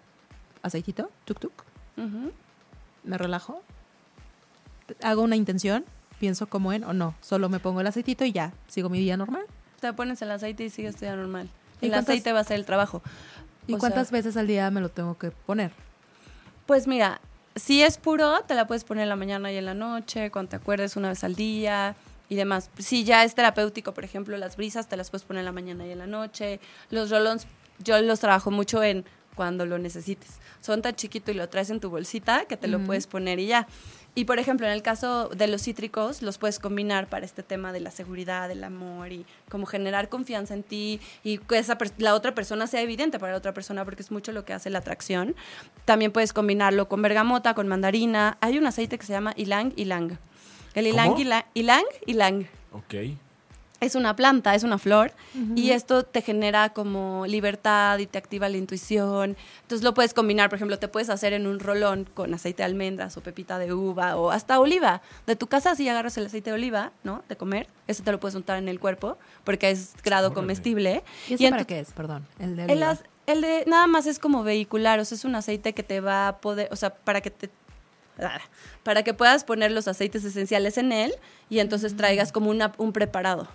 [0.63, 1.53] aceitito, tuk tuk,
[3.05, 3.63] me relajo,
[5.03, 5.85] hago una intención,
[6.21, 9.17] pienso como en o no, solo me pongo el aceitito y ya, sigo mi día
[9.17, 9.45] normal.
[9.81, 11.49] Te pones el aceite y sigues tu día normal.
[11.81, 13.03] ¿Y El cuántas- aceite va a ser el trabajo.
[13.67, 15.73] ¿Y O cuántas sea, veces al día me lo tengo que poner?
[16.67, 17.21] Pues mira,
[17.55, 20.51] si es puro, te la puedes poner en la mañana y en la noche, cuando
[20.51, 21.95] te acuerdes una vez al día
[22.29, 22.71] y demás.
[22.79, 25.87] Si ya es terapéutico, por ejemplo, las brisas te las puedes poner en la mañana
[25.87, 26.61] y en la noche.
[26.91, 27.47] Los rolons,
[27.79, 30.31] yo los trabajo mucho en cuando lo necesites.
[30.61, 33.47] Son tan chiquito y lo traes en tu bolsita que te lo puedes poner y
[33.47, 33.69] ya.
[34.19, 37.73] Y por ejemplo, en el caso de los cítricos, los puedes combinar para este tema
[37.73, 42.17] de la seguridad, del amor y como generar confianza en ti y que esa la
[42.17, 44.81] otra persona sea evidente para la otra persona porque es mucho lo que hace la
[44.81, 45.37] atracción.
[45.85, 48.39] También puedes combinarlo con bergamota, con mandarina.
[48.41, 50.19] Hay un aceite que se llama ylang ylang.
[50.75, 51.21] El ylang ¿Cómo?
[51.21, 52.95] ylang ylang ylang Ok.
[53.81, 55.13] Es una planta, es una flor,
[55.55, 59.37] y esto te genera como libertad y te activa la intuición.
[59.63, 62.65] Entonces lo puedes combinar, por ejemplo, te puedes hacer en un rolón con aceite de
[62.67, 65.01] almendras o pepita de uva o hasta oliva.
[65.27, 67.23] De tu casa si agarras el aceite de oliva, ¿no?
[67.29, 70.35] De comer, ese te lo puedes untar en el cuerpo porque es grado Órale.
[70.35, 71.05] comestible.
[71.29, 71.93] ¿Y ese para entonces- qué es?
[71.93, 72.27] Perdón.
[72.41, 72.91] El de el, oliva.
[72.91, 76.01] as- el de nada más es como vehicular, o sea, es un aceite que te
[76.01, 77.49] va a poder, o sea, para que te
[78.83, 81.13] para que puedas poner los aceites esenciales en él
[81.49, 83.47] y entonces traigas como una, un preparado.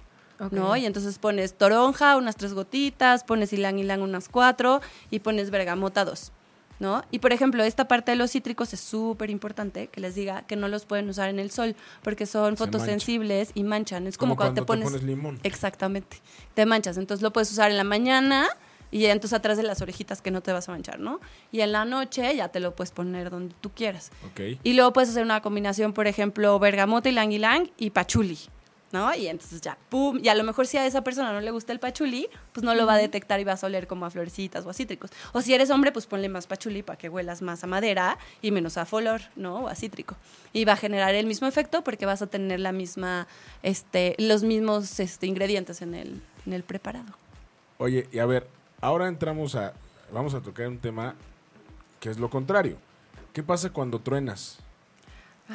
[0.51, 0.75] ¿No?
[0.75, 6.05] Y entonces pones toronja, unas tres gotitas, pones ylang ylang unas cuatro y pones bergamota
[6.05, 6.31] dos.
[6.79, 7.03] ¿No?
[7.11, 10.55] Y por ejemplo, esta parte de los cítricos es súper importante que les diga que
[10.57, 14.05] no los pueden usar en el sol porque son Se fotosensibles y manchan.
[14.07, 15.39] Es como, Como cuando, cuando te pones, limón.
[15.43, 16.17] Exactamente.
[16.55, 16.97] Te manchas.
[16.97, 18.49] Entonces lo puedes usar en la mañana
[18.93, 21.19] y entonces atrás de las orejitas que no te vas a manchar, ¿no?
[21.51, 24.11] Y en la noche ya te lo puedes poner donde tú quieras.
[24.31, 24.59] Ok.
[24.63, 28.37] Y luego puedes hacer una combinación, por ejemplo, bergamota, ylang ylang y pachuli,
[28.93, 29.13] ¿no?
[29.13, 30.19] Y entonces ya, pum.
[30.23, 32.75] Y a lo mejor si a esa persona no le gusta el pachuli, pues no
[32.75, 35.09] lo va a detectar y vas a oler como a florecitas o a cítricos.
[35.33, 38.51] O si eres hombre, pues ponle más pachuli para que huelas más a madera y
[38.51, 39.63] menos a flor, ¿no?
[39.63, 40.15] O a cítrico.
[40.53, 43.27] Y va a generar el mismo efecto porque vas a tener la misma,
[43.63, 47.17] este, los mismos este, ingredientes en el, en el preparado.
[47.79, 48.47] Oye, y a ver,
[48.79, 49.73] ahora entramos a.
[50.11, 51.15] Vamos a tocar un tema
[51.99, 52.77] que es lo contrario.
[53.33, 54.59] ¿Qué pasa cuando truenas?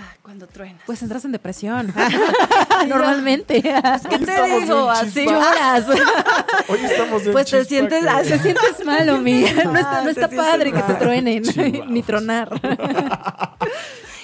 [0.01, 0.81] Ah, cuando truenas.
[0.87, 1.93] Pues entras en depresión.
[2.87, 3.61] Normalmente.
[3.61, 4.89] ¿Qué Hoy te digo?
[4.89, 5.25] Así.
[5.25, 5.87] Lloras.
[6.69, 8.31] Hoy estamos en Pues te sientes así.
[8.31, 9.41] Te sientes mal, Omi.
[9.43, 11.43] No está, Ah, no está padre que te truenen.
[11.43, 11.91] Chihuahuas.
[11.91, 12.49] Ni tronar.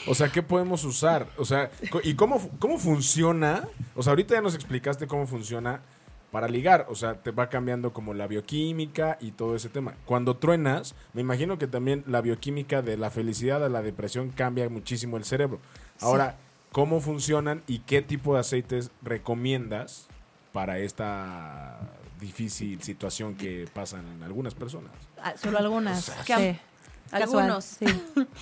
[0.07, 1.27] O sea, ¿qué podemos usar?
[1.37, 1.71] O sea,
[2.05, 3.67] ¿y cómo, cómo funciona?
[3.97, 5.81] O sea, ahorita ya nos explicaste cómo funciona
[6.35, 6.87] para ligar.
[6.89, 9.95] O sea, te va cambiando como la bioquímica y todo ese tema.
[10.05, 14.69] Cuando truenas, me imagino que también la bioquímica de la felicidad a la depresión cambia
[14.69, 15.61] muchísimo el cerebro.
[16.01, 16.35] Ahora,
[16.73, 20.09] ¿cómo funcionan y qué tipo de aceites recomiendas
[20.53, 21.79] para esta
[22.19, 24.91] difícil situación que pasan en algunas personas?
[25.23, 26.07] Ah, Solo algunas.
[26.07, 26.11] sí.
[26.25, 26.59] Casual,
[27.13, 27.65] algunos.
[27.65, 27.87] Sí.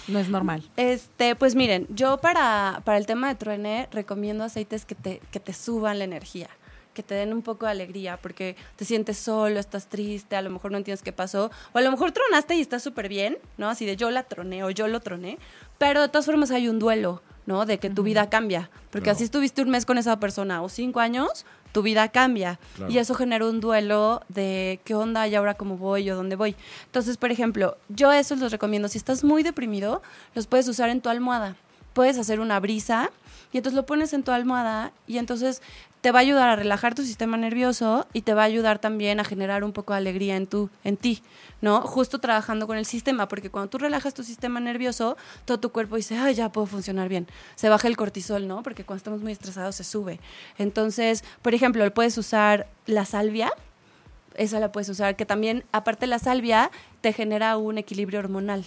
[0.09, 0.66] No es normal.
[0.78, 5.40] Este, pues miren, yo para, para el tema de truene recomiendo aceites que te, que
[5.40, 6.48] te suban la energía,
[6.94, 10.50] que te den un poco de alegría, porque te sientes solo, estás triste, a lo
[10.50, 13.68] mejor no entiendes qué pasó, o a lo mejor tronaste y estás súper bien, ¿no?
[13.68, 15.38] Así de yo la troné o yo lo troné,
[15.78, 17.66] pero de todas formas hay un duelo, ¿no?
[17.66, 19.16] De que tu vida cambia, porque Claro.
[19.16, 22.61] así estuviste un mes con esa persona o cinco años, tu vida cambia.
[22.76, 22.92] Claro.
[22.92, 26.55] Y eso genera un duelo de qué onda y ahora cómo voy o dónde voy.
[26.85, 28.88] Entonces, por ejemplo, yo esos los recomiendo.
[28.88, 30.02] Si estás muy deprimido,
[30.35, 31.57] los puedes usar en tu almohada.
[31.94, 33.11] Puedes hacer una brisa
[33.52, 35.62] y entonces lo pones en tu almohada y entonces
[36.03, 39.21] te va a ayudar a relajar tu sistema nervioso y te va a ayudar también
[39.21, 41.23] a generar un poco de alegría en, tu, en ti,
[41.61, 41.81] ¿no?
[41.83, 45.95] Justo trabajando con el sistema, porque cuando tú relajas tu sistema nervioso, todo tu cuerpo
[45.95, 47.29] dice, ay, ya puedo funcionar bien.
[47.55, 48.65] Se baja el cortisol, ¿no?
[48.65, 50.19] Porque cuando estamos muy estresados se sube.
[50.59, 53.53] Entonces, por ejemplo, puedes usar la salvia,
[54.35, 58.65] esa la puedes usar, que también, aparte la salvia, te genera un equilibrio hormonal.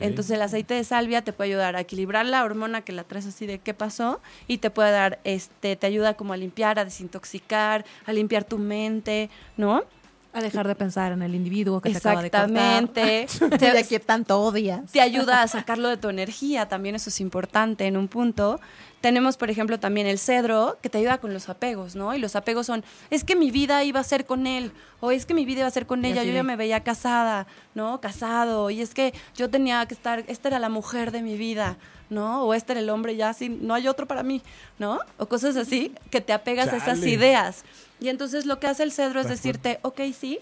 [0.00, 3.26] Entonces el aceite de salvia te puede ayudar a equilibrar la hormona que la traes
[3.26, 6.84] así de qué pasó y te puede dar, este, te ayuda como a limpiar, a
[6.84, 9.84] desintoxicar, a limpiar tu mente, ¿no?
[10.32, 12.48] A dejar de pensar en el individuo que te acaba de cortar.
[12.50, 13.26] Exactamente.
[13.58, 14.92] De que tanto odias.
[14.92, 18.60] te ayuda a sacarlo de tu energía, también eso es importante en un punto.
[19.00, 22.14] Tenemos, por ejemplo, también el cedro, que te ayuda con los apegos, ¿no?
[22.14, 25.26] Y los apegos son, es que mi vida iba a ser con él, o es
[25.26, 28.00] que mi vida iba a ser con ella, así yo ya me veía casada, ¿no?
[28.00, 31.78] Casado, y es que yo tenía que estar, esta era la mujer de mi vida,
[32.10, 32.44] ¿no?
[32.44, 34.42] O este era el hombre, ya sin, no hay otro para mí,
[34.78, 35.00] ¿no?
[35.16, 37.10] O cosas así, que te apegas a esas Chale.
[37.10, 37.64] ideas.
[38.00, 40.40] Y entonces lo que hace el cedro es decirte, ok, sí,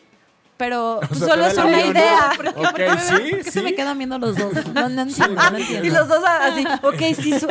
[0.56, 2.30] pero O sea, solo es una idea.
[2.36, 2.90] sí, ¿Por qué
[3.44, 3.50] sí.
[3.50, 4.52] se me quedan viendo los dos?
[4.74, 5.86] No, no entiendo, no entiendo.
[5.86, 7.48] Y los dos así, ok, sí, su-.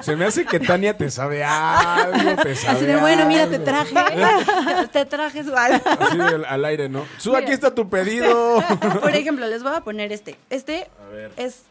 [0.00, 3.56] Se me hace que Tania te sabe algo, te sabe Así de, bueno, mira, te
[3.56, 3.64] algo.
[3.64, 4.88] traje.
[4.92, 5.80] te traje su ay.
[5.84, 7.06] Así al aire, ¿no?
[7.18, 7.42] Su, Mira.
[7.42, 8.62] aquí está tu pedido.
[9.00, 10.36] Por ejemplo, les voy a poner este.
[10.50, 11.32] Este A ver.
[11.36, 11.62] es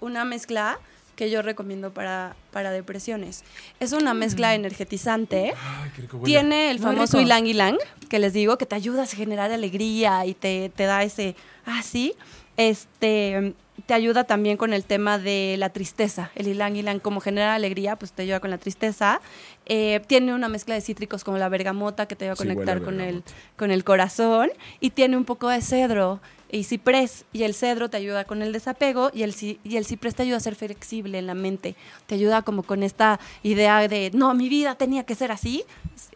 [0.00, 0.78] una mezcla
[1.20, 3.44] que yo recomiendo para, para depresiones.
[3.78, 5.52] Es una mezcla energetizante.
[5.54, 6.18] Ay, qué rico.
[6.24, 7.26] Tiene el Muy famoso rico.
[7.28, 7.76] ylang ylang,
[8.08, 11.82] que les digo, que te ayuda a generar alegría y te, te da ese, ah,
[11.82, 12.14] sí.
[12.56, 13.52] Este,
[13.84, 16.30] te ayuda también con el tema de la tristeza.
[16.34, 19.20] El ylang ylang, como genera alegría, pues te ayuda con la tristeza.
[19.66, 22.80] Eh, tiene una mezcla de cítricos como la bergamota que te ayuda a Sí, conectar
[22.80, 23.22] con el,
[23.58, 24.48] con el corazón.
[24.80, 26.18] Y tiene un poco de cedro
[26.52, 27.24] y ciprés.
[27.32, 29.34] Y el cedro te ayuda con el desapego y el,
[29.64, 31.76] y el ciprés te ayuda a ser flexible en la mente.
[32.06, 35.64] Te ayuda como con esta idea de, no, mi vida tenía que ser así.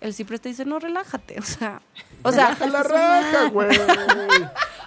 [0.01, 1.37] El ciprés te dice, no, relájate.
[1.41, 1.81] O sea,
[2.23, 3.69] o sea Relaja la raja, güey.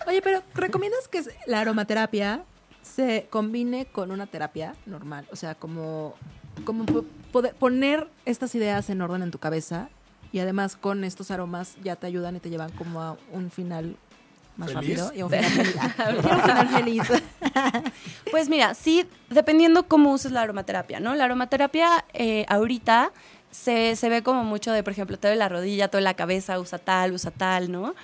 [0.07, 2.43] Oye, pero ¿recomiendas que la aromaterapia
[2.81, 5.27] se combine con una terapia normal?
[5.31, 6.15] O sea, como,
[6.63, 9.89] como po- poder poner estas ideas en orden en tu cabeza
[10.31, 13.95] y además con estos aromas ya te ayudan y te llevan como a un final
[14.57, 14.99] más ¿Feliz?
[14.99, 15.75] rápido y a un final feliz.
[15.95, 17.03] Quiero un final feliz.
[18.31, 21.15] Pues mira, sí, dependiendo cómo uses la aromaterapia, ¿no?
[21.15, 23.11] La aromaterapia eh, ahorita
[23.51, 26.13] se, se ve como mucho de, por ejemplo, te doy la rodilla, te doy la
[26.15, 27.95] cabeza, usa tal, usa tal, ¿no?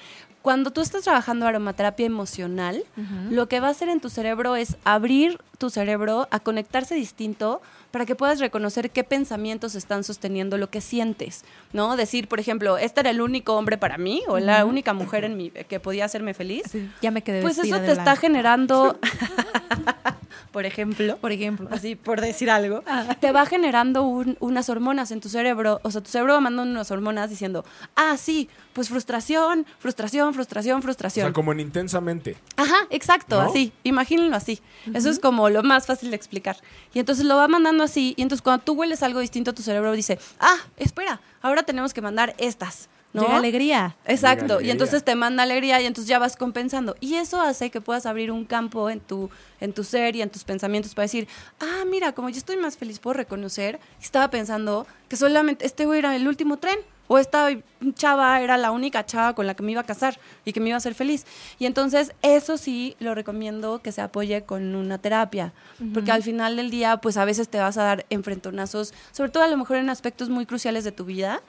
[0.41, 2.84] Cuando tú estás trabajando aromaterapia emocional,
[3.30, 7.62] lo que va a hacer en tu cerebro es abrir tu cerebro a conectarse distinto
[7.94, 11.96] para que puedas reconocer qué pensamientos están sosteniendo lo que sientes, ¿no?
[11.96, 15.38] Decir, por ejemplo, este era el único hombre para mí o la única mujer en
[15.38, 16.64] mi, que podía hacerme feliz.
[16.72, 19.00] Sí, ya me quedé Pues eso te está generando,
[20.52, 21.68] por ejemplo, Por ejemplo.
[21.72, 22.84] así por decir algo,
[23.20, 25.80] te va generando un- unas hormonas en tu cerebro.
[25.84, 27.66] O sea, tu cerebro va mandando unas hormonas diciendo,
[27.96, 31.26] ah, sí, pues frustración, frustración, frustración, O frustración.
[31.28, 32.36] sea, como en intensamente.
[32.58, 33.50] Ajá, exacto, ¿No?
[33.50, 34.60] así, imagínenlo así.
[34.94, 36.58] Eso es como lo más fácil de explicar.
[36.94, 39.92] Y entonces lo va mandando así, y entonces cuando tú hueles algo distinto, tu cerebro
[39.94, 42.90] dice, ah, espera, ahora tenemos que mandar estas.
[43.14, 43.22] ¿No?
[43.22, 43.95] Llega alegría.
[44.05, 44.72] Exacto, Llega y alegría.
[44.74, 46.95] entonces te manda alegría y entonces ya vas compensando.
[46.99, 50.30] Y eso hace que puedas abrir un campo en tu, en tu ser y en
[50.30, 51.28] tus pensamientos para decir,
[51.59, 55.99] ah, mira, como yo estoy más feliz, puedo reconocer, estaba pensando que solamente este güey
[55.99, 56.80] era el último tren.
[57.09, 57.49] O esta
[57.95, 60.70] chava era la única chava con la que me iba a casar y que me
[60.70, 61.26] iba a hacer feliz.
[61.59, 65.51] Y entonces eso sí lo recomiendo que se apoye con una terapia.
[65.93, 69.43] Porque al final del día, pues a veces te vas a dar enfrentonazos, sobre todo
[69.43, 71.41] a lo mejor en aspectos muy cruciales de tu vida.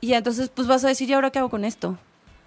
[0.00, 1.98] Y entonces pues vas a decir, ¿y ahora qué hago con esto?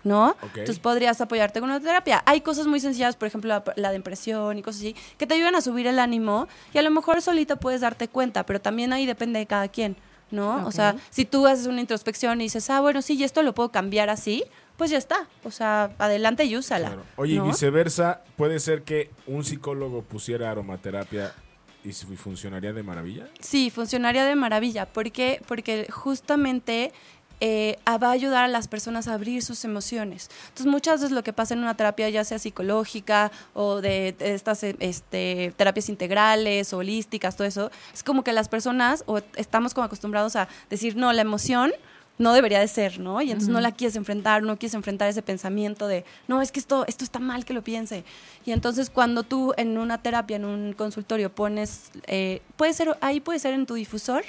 [0.04, 0.36] ¿No?
[0.42, 2.24] Entonces podrías apoyarte con una terapia.
[2.26, 5.54] Hay cosas muy sencillas, por ejemplo, la, la depresión y cosas así, que te ayudan
[5.54, 9.06] a subir el ánimo y a lo mejor solito puedes darte cuenta, pero también ahí
[9.06, 9.96] depende de cada quien,
[10.32, 10.66] ¿no?
[10.66, 13.54] O sea, si tú haces una introspección y dices, ah, bueno, sí, y esto lo
[13.54, 14.44] puedo cambiar así,
[14.76, 15.28] pues ya está.
[15.44, 16.88] O sea, adelante y úsala.
[16.88, 17.04] Claro.
[17.18, 17.46] Oye, ¿no?
[17.46, 21.34] y viceversa, ¿puede ser que un psicólogo pusiera aromaterapia
[21.84, 23.28] y funcionaría de maravilla?
[23.40, 24.88] Sí, funcionaría de maravilla.
[24.88, 25.42] ¿Por qué?
[25.48, 26.92] Porque justamente
[27.42, 30.30] eh, va a ayudar a las personas a abrir sus emociones.
[30.50, 34.34] Entonces, muchas veces lo que pasa en una terapia, ya sea psicológica o de, de
[34.34, 39.74] estas eh, este, terapias integrales holísticas, todo eso, es como que las personas, o estamos
[39.74, 41.74] como acostumbrados a decir, no, la emoción
[42.18, 43.22] no debería de ser, ¿no?
[43.22, 46.60] Y entonces no la quieres enfrentar, no quieres enfrentar ese pensamiento de, no, es que
[46.60, 48.04] esto, esto está mal que lo piense.
[48.46, 53.20] Y entonces cuando tú en una terapia, en un consultorio pones, eh, puede ser, ahí
[53.20, 54.24] puede ser en tu difusor,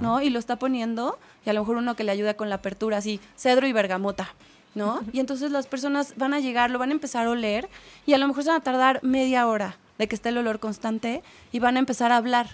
[0.00, 0.20] ¿no?
[0.22, 2.98] Y lo está poniendo, y a lo mejor uno que le ayuda con la apertura,
[2.98, 4.34] así, cedro y bergamota.
[4.74, 5.00] ¿No?
[5.12, 7.68] Y entonces las personas van a llegar, lo van a empezar a oler
[8.06, 10.60] y a lo mejor se van a tardar media hora de que esté el olor
[10.60, 11.22] constante
[11.52, 12.48] y van a empezar a hablar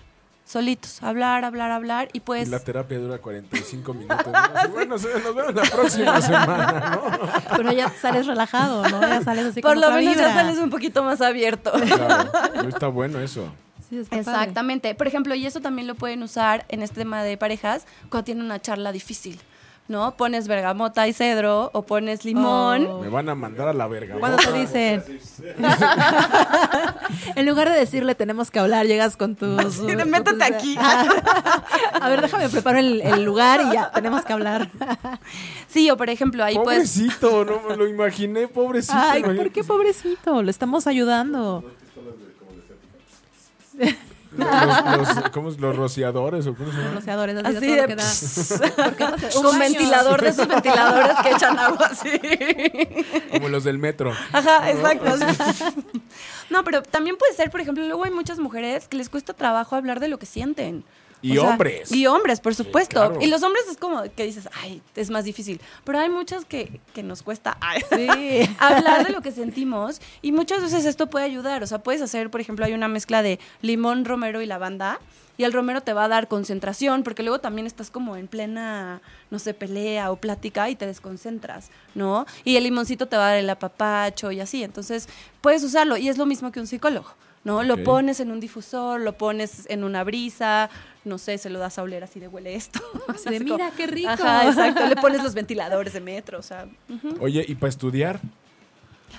[0.45, 4.26] solitos, hablar, hablar, hablar y pues Y la terapia dura 45 minutos.
[4.72, 5.03] bueno, nos
[5.35, 7.57] vemos la próxima semana, ¿no?
[7.57, 9.01] Pero ya sales relajado, ¿no?
[9.01, 11.70] Ya sales así por lo menos ya sales un poquito más abierto.
[11.70, 12.31] Claro,
[12.62, 13.53] no está bueno eso.
[13.89, 14.20] Sí, está padre.
[14.20, 14.95] Exactamente.
[14.95, 18.45] Por ejemplo, y eso también lo pueden usar en este tema de parejas cuando tienen
[18.45, 19.41] una charla difícil,
[19.89, 20.14] ¿no?
[20.16, 22.86] Pones bergamota y cedro o pones limón.
[22.86, 23.01] Oh.
[23.01, 24.16] Me van a mandar a la verga.
[24.18, 25.03] Cuando te dicen,
[27.34, 29.74] en lugar de decirle tenemos que hablar, llegas con tus.
[29.74, 30.76] Sí, de, con "Métete tus- aquí".
[32.01, 34.70] A ver, déjame preparo el, el lugar y ya tenemos que hablar.
[35.68, 38.95] Sí, o por ejemplo, ahí pues Pobrecito, no me lo imaginé, pobrecito.
[38.97, 39.22] Ay.
[39.22, 40.43] ¿por qué pobrecito?
[40.43, 41.62] Le estamos ayudando.
[44.37, 45.59] Los, los- ¿cómo es?
[45.59, 46.95] ¿Los rociadores o cómo se llama?
[46.97, 48.03] Rociadores, así, de lo que da.
[48.05, 49.59] pss, ¿Por qué no se- un baño?
[49.59, 52.11] ventilador de esos ventiladores que echan agua así.
[53.33, 54.12] Como los del metro.
[54.33, 55.14] Ajá, exacto.
[56.51, 59.76] No, pero también puede ser, por ejemplo, luego hay muchas mujeres que les cuesta trabajo
[59.76, 60.85] hablar de lo que sienten.
[61.21, 61.91] Y O sea, hombres.
[61.93, 62.95] Y hombres, por supuesto.
[63.09, 63.19] claro.
[63.21, 65.61] Y los hombres es como que dices, ay, es más difícil.
[65.85, 68.57] Pero hay muchas que, que nos cuesta ay, Sí.
[68.59, 70.01] hablar de lo que sentimos.
[70.23, 71.62] Y muchas veces esto puede ayudar.
[71.62, 75.01] O sea, puedes hacer, por ejemplo, hay una mezcla de limón, romero y lavanda.
[75.37, 79.01] Y el romero te va a dar concentración, porque luego también estás como en plena,
[79.31, 82.27] no sé, pelea o plática y te desconcentras, ¿no?
[82.43, 84.64] Y el limoncito te va a dar el apapacho y así.
[84.64, 85.09] Entonces,
[85.41, 85.97] puedes usarlo.
[85.97, 87.14] Y es lo mismo que un psicólogo,
[87.49, 87.63] ¿no?
[87.65, 90.69] Lo pones en un difusor, lo pones en una brisa,
[91.05, 92.81] no sé, se lo das a oler así de huele esto.
[93.09, 94.11] Así de, mira, qué rico.
[94.11, 94.87] Ajá, exacto.
[94.87, 96.67] Le pones los ventiladores de metro, o sea.
[96.89, 97.17] ujú.
[97.21, 98.21] Oye, ¿y para estudiar?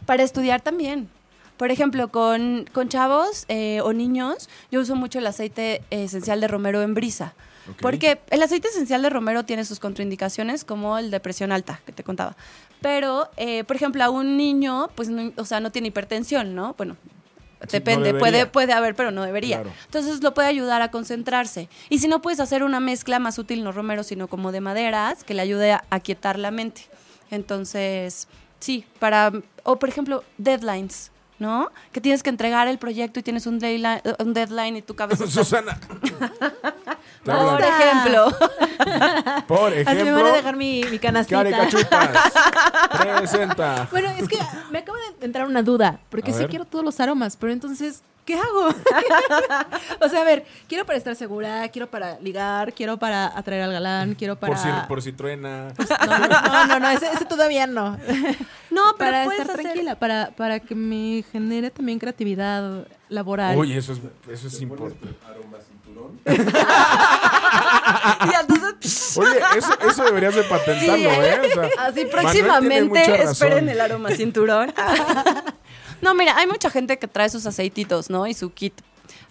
[0.05, 1.09] Para estudiar también.
[1.57, 6.47] Por ejemplo, con, con chavos eh, o niños, yo uso mucho el aceite esencial de
[6.47, 7.33] romero en brisa.
[7.81, 11.91] Porque el aceite esencial de romero tiene sus contraindicaciones, como el de presión alta, que
[11.91, 12.35] te contaba.
[12.81, 16.73] Pero, eh, por ejemplo, a un niño, pues, no- o sea, no tiene hipertensión, ¿no?
[16.77, 16.95] Bueno,
[17.71, 19.61] depende, no puede, puede haber, pero no debería.
[19.61, 19.75] Claro.
[19.85, 21.69] Entonces lo puede ayudar a concentrarse.
[21.89, 25.23] Y si no puedes hacer una mezcla más útil, no romero, sino como de maderas,
[25.23, 26.83] que le ayude a, a quietar la mente.
[27.31, 28.27] Entonces,
[28.59, 29.31] sí, para,
[29.63, 31.71] o por ejemplo, deadlines, ¿no?
[31.91, 35.27] Que tienes que entregar el proyecto y tienes un deadline, un deadline y tu cabeza.
[35.29, 35.79] Susana.
[37.23, 38.37] Por ejemplo.
[39.47, 41.43] Por Así me van a ejemplo, dejar mi, mi canastita.
[43.17, 43.87] Presenta.
[43.91, 44.37] Bueno, es que
[44.71, 46.49] me acaba de entrar una duda, porque A sí ver.
[46.49, 48.69] quiero todos los aromas, pero entonces, ¿qué hago?
[50.01, 53.73] o sea, a ver, quiero para estar segura, quiero para ligar, quiero para atraer al
[53.73, 54.53] galán, quiero para...
[54.53, 55.73] Por si, por si truena.
[55.77, 57.97] No, no, no, no, ese, ese todavía no.
[58.71, 63.57] No, pero para puedes estar hacer- tranquila, para, para que me genere también creatividad laboral.
[63.57, 63.99] Uy, eso es,
[64.31, 65.07] eso es importante.
[68.25, 71.39] Y entonces, Oye, eso, eso deberías de patentarlo, Sí, ¿eh?
[71.41, 74.73] O sea, Así próximamente esperen el aroma cinturón.
[76.01, 78.27] no, mira, hay mucha gente que trae sus aceititos, ¿no?
[78.27, 78.73] Y su kit.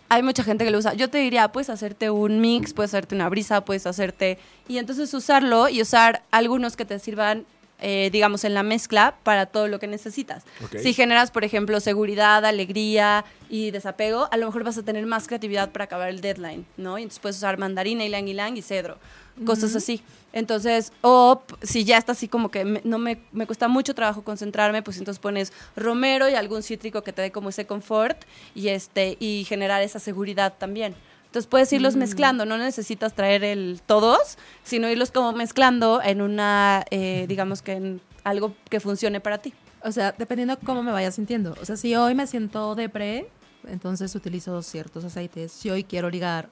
[0.08, 0.94] Hay mucha gente que lo usa.
[0.94, 4.38] Yo te diría, puedes hacerte un mix, puedes hacerte una brisa, puedes hacerte...
[4.66, 7.44] Y entonces usarlo y usar algunos que te sirvan,
[7.80, 10.44] eh, digamos, en la mezcla para todo lo que necesitas.
[10.82, 15.26] Si generas, por ejemplo, seguridad, alegría y desapego, a lo mejor vas a tener más
[15.28, 16.98] creatividad para acabar el deadline, ¿no?
[16.98, 18.98] Y entonces puedes usar mandarina, ylang ylang y cedro,
[19.46, 20.02] cosas así.
[20.32, 24.22] Entonces, o si ya está así como que me- no me, me cuesta mucho trabajo
[24.22, 28.18] concentrarme, pues entonces pones romero y algún cítrico que te dé como ese confort
[28.54, 30.94] y, este, y generar esa seguridad también.
[31.28, 36.86] Entonces puedes irlos mezclando, no necesitas traer el todos, sino irlos como mezclando en una,
[36.90, 39.52] eh, digamos que en algo que funcione para ti.
[39.82, 41.54] O sea, dependiendo cómo me vaya sintiendo.
[41.60, 43.28] O sea, si hoy me siento depre,
[43.68, 45.52] entonces utilizo ciertos aceites.
[45.52, 46.48] Si hoy quiero ligar.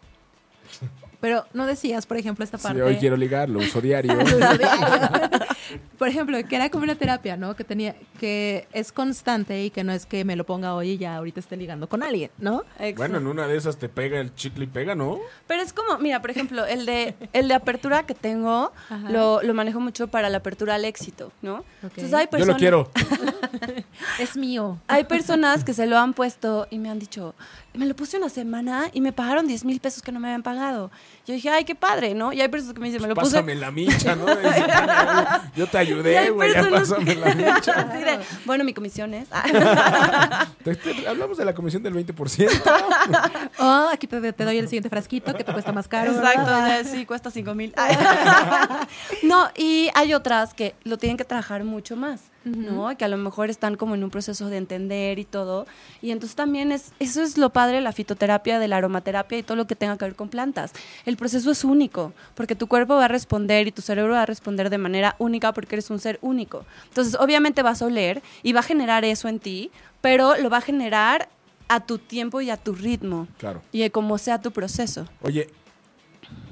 [1.21, 2.83] Pero no decías, por ejemplo, esta Si parte.
[2.83, 4.13] hoy quiero ligar, lo uso diario.
[5.99, 7.57] por ejemplo, que era como una terapia, ¿no?
[7.57, 10.99] Que tenía, que es constante y que no es que me lo ponga hoy y
[10.99, 12.65] ya ahorita esté ligando con alguien, ¿no?
[12.97, 15.19] Bueno, en una de esas te pega el chicle y pega, ¿no?
[15.47, 18.73] Pero es como, mira, por ejemplo, el de, el de apertura que tengo,
[19.09, 21.65] lo, lo manejo mucho para la apertura al éxito, ¿no?
[21.83, 22.91] Entonces hay Yo personas, lo quiero.
[24.19, 24.79] Es mío.
[24.89, 27.35] Hay personas que se lo han puesto y me han dicho,
[27.75, 30.43] me lo puse una semana y me pagaron 10 mil pesos que no me habían
[30.43, 30.91] pagado.
[31.27, 32.33] Yo dije, ay, qué padre, ¿no?
[32.33, 33.33] Y hay personas que me dicen, me lo puse...
[33.33, 34.27] Pásame la micha, ¿no?
[35.57, 39.29] Yo te ayudé, güey, ya pásame que- la de, bueno, mi comisión es...
[40.65, 42.51] Te- te- hablamos de la comisión del 20%.
[43.59, 46.13] Oh, aquí te, te doy el siguiente frasquito que te cuesta más caro.
[46.13, 47.73] Exacto, sí, cuesta 5 mil.
[49.23, 52.97] no, y hay otras que lo tienen que trabajar mucho más, ¿no?
[52.97, 55.67] Que a lo mejor están como en un proceso de entender y todo.
[56.01, 59.43] Y entonces también es, eso es lo padre de la fitoterapia, de la aromaterapia y
[59.43, 60.73] todo lo que tenga que ver con plantas.
[61.05, 64.27] El proceso es único, porque tu cuerpo va a responder y tu cerebro va a
[64.27, 66.65] responder de manera única porque eres un ser único.
[66.89, 69.71] Entonces, obviamente vas a oler y va a generar eso en ti,
[70.01, 71.29] pero lo va a generar
[71.69, 73.27] a tu tiempo y a tu ritmo.
[73.39, 73.63] Claro.
[73.73, 75.07] Y de cómo sea tu proceso.
[75.23, 75.49] Oye,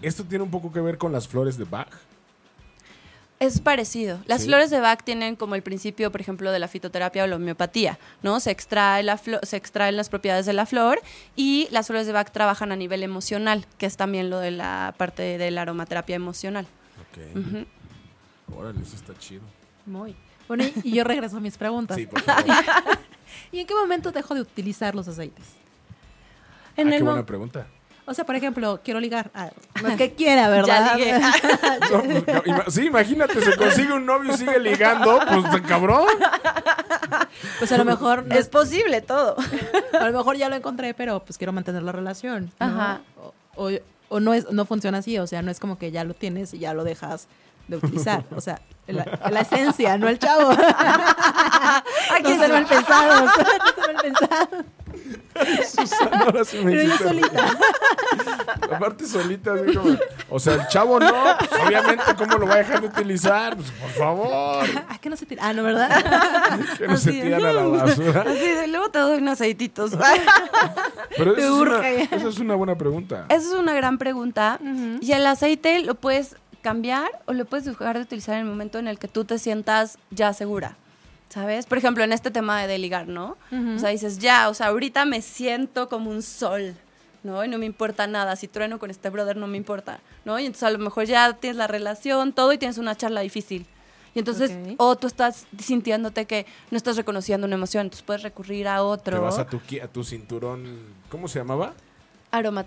[0.02, 1.88] ¿esto tiene un poco que ver con las flores de Bach?
[3.44, 4.20] Es parecido.
[4.26, 4.46] Las Sí.
[4.48, 7.98] flores de Bach tienen como el principio, por ejemplo, de la fitoterapia o la homeopatía,
[8.22, 8.40] ¿no?
[8.40, 11.00] Se extrae la flo- se extraen las propiedades de la flor
[11.36, 14.94] y las flores de Bach trabajan a nivel emocional, que es también lo de la
[14.96, 16.66] parte de la aromaterapia emocional.
[17.00, 18.56] Ok.
[18.56, 19.42] Órale, eso está chido.
[19.86, 20.14] Muy.
[20.48, 21.96] Bueno, y- yo regreso a mis preguntas.
[21.96, 22.44] Sí, por favor.
[23.52, 25.44] ¿Y en qué momento dejo de utilizar los aceites?
[26.76, 27.66] En ah, el qué buena pregunta.
[28.06, 29.30] O sea, por ejemplo, quiero ligar.
[29.34, 29.50] Ah,
[29.82, 30.92] no es que quiera, ¿verdad?
[30.92, 31.18] Ya ligué.
[31.18, 36.06] No, no, ima- sí, imagínate, se consigue un novio y sigue ligando, pues cabrón.
[37.58, 39.36] Pues a lo mejor no es posible todo.
[40.00, 42.50] A lo mejor ya lo encontré, pero pues quiero mantener la relación.
[42.60, 42.66] ¿no?
[42.66, 43.00] Ajá.
[43.56, 43.78] O, o-
[44.10, 46.52] o no, es, no funciona así, o sea, no es como que ya lo tienes
[46.54, 47.26] y ya lo dejas
[47.68, 48.24] de utilizar.
[48.36, 50.50] O sea, la, la esencia, no el chavo.
[50.52, 53.24] no ser mal pensados.
[53.24, 54.64] No ser mal pensados.
[55.68, 57.46] Susana, ahora sí me Pero yo hiciste- solita.
[58.72, 59.96] Aparte solita, así como,
[60.30, 63.56] O sea, el chavo no, pues obviamente, ¿cómo lo va a dejar de utilizar?
[63.56, 65.42] Pues por favor, Ah, que no se tira.
[65.46, 65.90] Ah, no, ¿verdad?
[66.78, 68.22] que no se Así de, tiran a la basura.
[68.26, 69.92] Así de, luego te doy unos aceititos.
[71.16, 72.02] Pero Te es, una, urge.
[72.10, 73.26] esa es una buena pregunta.
[73.28, 74.58] Esa es una gran pregunta.
[75.00, 78.78] Y el aceite lo puedes cambiar o lo puedes dejar de utilizar en el momento
[78.78, 80.76] en el que tú te sientas ya segura.
[81.34, 81.66] ¿Sabes?
[81.66, 83.36] Por ejemplo, en este tema de, ligar, ¿no?
[83.74, 86.76] O sea, dices, ya, o sea, ahorita me siento como un sol,
[87.24, 87.44] ¿no?
[87.44, 88.36] Y no me importa nada.
[88.36, 90.38] Si trueno con este brother, no me importa, ¿no?
[90.38, 93.66] Y entonces a lo mejor ya tienes la relación, todo y tienes una charla difícil.
[94.14, 98.68] Y entonces, o tú estás sintiéndote que no estás reconociendo una emoción, entonces puedes recurrir
[98.68, 99.16] a otro.
[99.16, 100.78] Te vas a tu, qui- a tu cinturón,
[101.08, 101.74] ¿cómo se llamaba?
[102.30, 102.64] Aroma.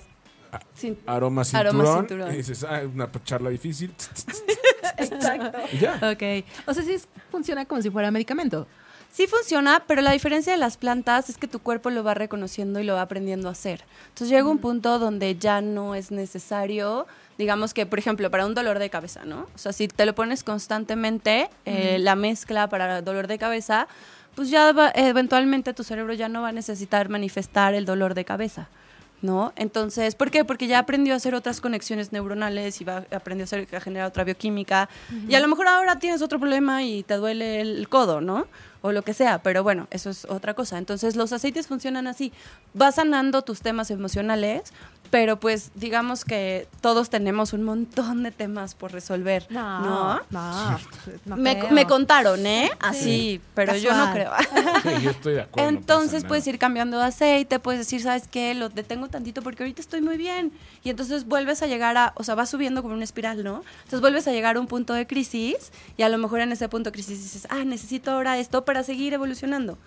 [1.05, 1.67] Aroma cinturón.
[1.67, 2.33] Aroma cinturón.
[2.33, 3.93] Y dices, ah, una charla difícil.
[5.15, 5.57] Exacto.
[5.79, 5.95] Ya.
[6.11, 6.45] Ok.
[6.65, 6.95] O sea, sí
[7.31, 8.67] funciona como si fuera medicamento.
[9.11, 12.79] Sí funciona, pero la diferencia de las plantas es que tu cuerpo lo va reconociendo
[12.79, 13.83] y lo va aprendiendo a hacer.
[14.09, 18.53] Entonces llega un punto donde ya no es necesario, digamos que, por ejemplo, para un
[18.53, 19.47] dolor de cabeza, ¿no?
[19.55, 23.87] O sea, si te lo pones constantemente, eh, la mezcla para dolor de cabeza,
[24.35, 28.25] pues ya va- eventualmente tu cerebro ya no va a necesitar manifestar el dolor de
[28.25, 28.67] cabeza.
[29.19, 29.51] ¿No?
[29.55, 30.45] Entonces, ¿por qué?
[30.45, 34.07] Porque ya aprendió a hacer otras conexiones neuronales y va, aprendió a, hacer, a generar
[34.07, 34.89] otra bioquímica.
[35.27, 38.45] Y a lo mejor ahora tienes otro problema y te duele el codo, ¿no?
[38.81, 40.77] O lo que sea, pero bueno, eso es otra cosa.
[40.77, 42.31] Entonces, los aceites funcionan así.
[42.75, 44.71] Vas sanando tus temas emocionales,
[45.09, 49.79] pero pues digamos que todos tenemos un montón de temas por resolver, ¿no?
[49.79, 50.79] No, no.
[51.25, 52.69] no me, me contaron, ¿eh?
[52.79, 54.31] Así, pero yo no creo.
[54.31, 54.67] Casual.
[54.87, 55.71] Sí, yo estoy de acuerdo.
[55.71, 58.53] no Entonces pasa puedes ir cambiando de aceite, puedes decir, ¿sabes qué?
[58.53, 60.51] Lo detengo tantito porque ahorita estoy muy bien.
[60.83, 63.63] Y entonces vuelves a llegar a, o sea, vas subiendo como una espiral, ¿no?
[63.79, 66.69] Entonces vuelves a llegar a un punto de crisis y a lo mejor en ese
[66.69, 69.77] punto de crisis dices, ah, necesito ahora esto para seguir evolucionando.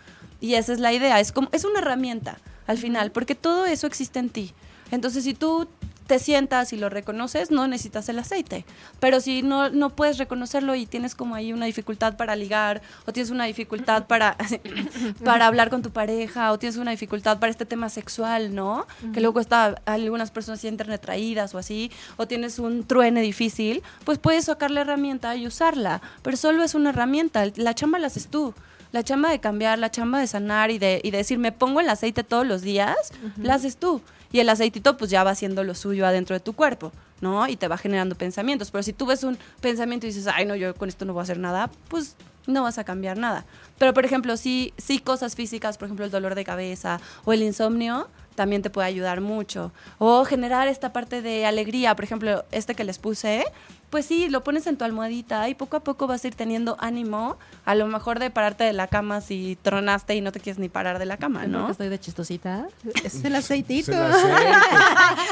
[0.40, 3.86] Y esa es la idea, es como, es una herramienta al final, porque todo eso
[3.86, 4.54] existe en ti.
[4.91, 5.68] Entonces si tú
[6.11, 8.64] te sientas y lo reconoces, no necesitas el aceite.
[8.99, 13.12] Pero si no, no puedes reconocerlo y tienes como ahí una dificultad para ligar, o
[13.12, 14.36] tienes una dificultad para,
[15.24, 18.88] para hablar con tu pareja, o tienes una dificultad para este tema sexual, ¿no?
[19.14, 24.18] Que luego está, algunas personas sienten retraídas o así, o tienes un truene difícil, pues
[24.18, 26.03] puedes sacar la herramienta y usarla.
[26.22, 28.53] Pero solo es una herramienta, la chamba la haces tú.
[28.91, 31.78] La chamba de cambiar, la chamba de sanar y de, y de decir, me pongo
[31.78, 34.03] el aceite todos los días, la haces tú.
[34.32, 37.48] Y el aceitito pues ya va haciendo lo suyo adentro de tu cuerpo, ¿no?
[37.48, 38.70] Y te va generando pensamientos.
[38.70, 41.20] Pero si tú ves un pensamiento y dices, ay, no, yo con esto no voy
[41.20, 42.16] a hacer nada, pues
[42.46, 43.44] no vas a cambiar nada.
[43.78, 47.42] Pero, por ejemplo, sí, sí cosas físicas, por ejemplo, el dolor de cabeza o el
[47.42, 49.72] insomnio, también te puede ayudar mucho.
[49.98, 53.44] O generar esta parte de alegría, por ejemplo, este que les puse,
[53.91, 56.76] pues sí, lo pones en tu almohadita y poco a poco vas a ir teniendo
[56.80, 60.59] ánimo, a lo mejor de pararte de la cama si tronaste y no te quieres
[60.61, 61.70] ni parar de la cama, ¿No?
[61.70, 62.68] estoy de chistosita.
[63.05, 63.91] Es el aceitito.
[63.93, 64.59] Es el aceite,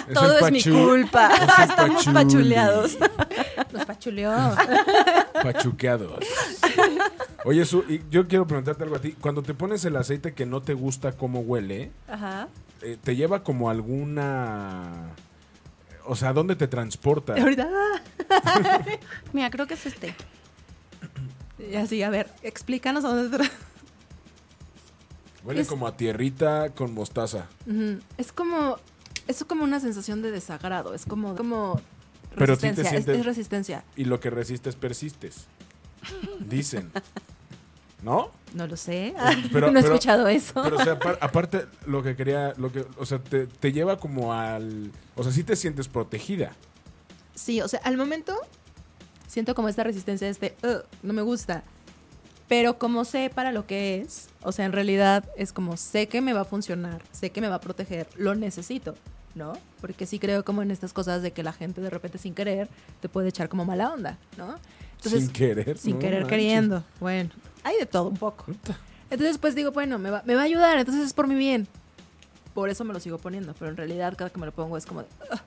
[0.09, 1.29] es Todo el es mi culpa.
[1.35, 2.15] es Estamos pachuli.
[2.15, 2.99] pachuleados.
[3.73, 4.33] Nos pachuleó.
[5.43, 6.19] Pachuqueados.
[7.45, 9.13] Oye, Su, y yo quiero preguntarte algo a ti.
[9.21, 12.49] Cuando te pones el aceite que no te gusta cómo huele, Ajá.
[12.83, 15.11] eh, ¿te lleva como alguna...
[16.11, 17.35] O sea, ¿a dónde te transporta?
[17.35, 17.69] Ahorita.
[19.33, 20.15] Mira, creo que es este.
[21.59, 23.37] Y así, a ver, explícanos a dónde.
[23.39, 23.51] tra-
[25.45, 27.47] Huele Es- como a tierrita con mostaza.
[28.17, 28.79] Es como.
[29.27, 30.95] Es como una sensación de desagrado.
[30.95, 31.37] Es como.
[31.37, 31.81] como
[32.37, 33.15] Pero sí te resistencia.
[33.15, 33.85] es resistencia.
[33.97, 35.47] Y lo que resistes, persistes.
[36.41, 36.91] Dicen.
[38.03, 38.30] ¿No?
[38.55, 39.14] No lo sé.
[39.53, 40.62] Pero- no he pero- escuchado eso.
[40.62, 43.99] Pero, o sea, apar- aparte, lo que quería, lo que, o sea, te, te lleva
[43.99, 46.53] como al, o sea, sí te sientes protegida.
[47.34, 48.34] Sí, o sea, al momento
[49.26, 51.62] siento como esta resistencia, este, "Ugh, no me gusta.
[52.49, 56.22] Pero como sé para lo que es, o sea, en realidad es como sé que
[56.22, 58.94] me va a funcionar, sé que me va a proteger, lo necesito,
[59.34, 59.53] ¿no?
[59.82, 62.68] Porque sí creo como en estas cosas de que la gente de repente sin querer
[63.01, 64.59] te puede echar como mala onda, ¿no?
[65.03, 65.76] sin querer.
[65.78, 66.30] Sin no querer manches.
[66.30, 66.84] queriendo.
[67.01, 67.30] Bueno,
[67.65, 68.45] hay de todo un poco.
[69.11, 71.67] Entonces, pues digo, bueno, me va, me va a ayudar, entonces es por mi bien.
[72.55, 74.85] Por eso me lo sigo poniendo, pero en realidad cada que me lo pongo es
[74.87, 75.41] como, de, "Ugh".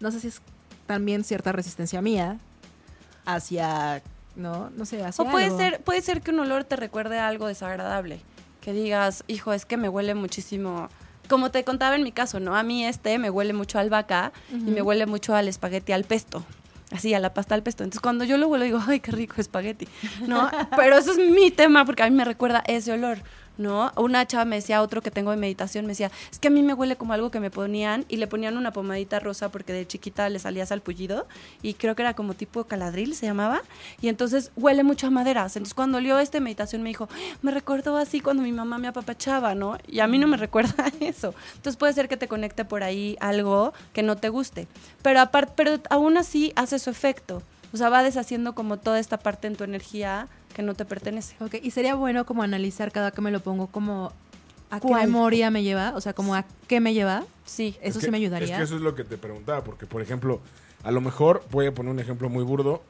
[0.00, 0.40] no sé si es
[0.86, 2.38] también cierta resistencia mía
[3.24, 4.02] hacia,
[4.36, 5.56] no, no sé, hacia O puede algo.
[5.58, 8.20] ser, puede ser que un olor te recuerde a algo desagradable.
[8.60, 10.88] Que digas, hijo, es que me huele muchísimo.
[11.28, 12.56] Como te contaba en mi caso, ¿no?
[12.56, 16.04] A mí este me huele mucho a albahaca y me huele mucho al espagueti al
[16.04, 16.44] pesto.
[16.92, 17.84] Así, a la pasta al pesto.
[17.84, 19.88] Entonces, cuando yo lo huelo, digo, ay, qué rico espagueti,
[20.26, 20.50] ¿no?
[20.76, 23.18] Pero eso es mi tema porque a mí me recuerda ese olor,
[23.58, 23.92] ¿no?
[23.96, 26.62] Una chava me decía, otro que tengo de meditación, me decía, es que a mí
[26.62, 29.86] me huele como algo que me ponían y le ponían una pomadita rosa porque de
[29.86, 31.26] chiquita le salía salpullido
[31.62, 33.62] y creo que era como tipo caladril, se llamaba.
[34.00, 35.56] Y entonces huele mucho a maderas.
[35.56, 37.08] Entonces, cuando olió este meditación, me dijo,
[37.42, 39.78] me recordó así cuando mi mamá me apapachaba, ¿no?
[39.86, 41.34] Y a mí no me recuerda eso.
[41.56, 44.66] Entonces, puede ser que te conecte por ahí algo que no te guste.
[45.02, 47.42] Pero, aparte, pero aún así hace su efecto.
[47.72, 51.34] O sea, va deshaciendo como toda esta parte en tu energía que no te pertenece.
[51.40, 54.12] Ok, y sería bueno como analizar cada que me lo pongo como
[54.70, 57.24] a qué memoria me lleva, o sea, como a qué me lleva.
[57.44, 57.76] Sí.
[57.82, 58.48] Eso Es sí me ayudaría.
[58.54, 60.40] Es que eso es lo que te preguntaba, porque, por ejemplo,
[60.84, 62.82] a lo mejor, voy a poner un ejemplo muy burdo,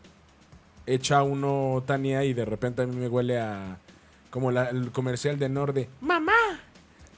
[0.86, 3.78] echa uno Tania y de repente a mí me huele a,
[4.30, 6.32] como la- el comercial de Norde, ¡Mamá!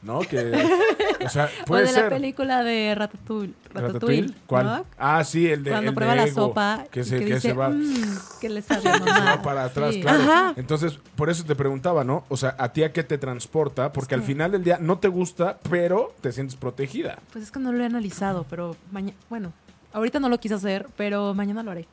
[0.03, 0.21] ¿No?
[0.21, 0.53] Que
[1.27, 2.05] O sea, O puede de ser.
[2.05, 3.55] la película de Ratatouille.
[3.73, 4.35] ¿Ratatouille?
[4.47, 4.67] ¿Cuál?
[4.67, 4.87] ¿no?
[4.99, 7.35] Ah, sí, el de Cuando el prueba de la Ego, sopa, que se, que que
[7.35, 9.25] dice, se va, "Mm, que le sabe que se mamá".
[9.37, 10.01] va para atrás, Sí.
[10.01, 10.23] claro.
[10.23, 10.53] Ajá.
[10.57, 12.25] Entonces, por eso te preguntaba, ¿no?
[12.29, 13.93] O sea, ¿a ti a qué te transporta?
[13.93, 17.19] Porque al final del día no te gusta, pero te sientes protegida.
[17.33, 19.53] Pues es que no lo he analizado, pero mañana, bueno,
[19.93, 21.87] ahorita no lo quise hacer, pero mañana lo haré.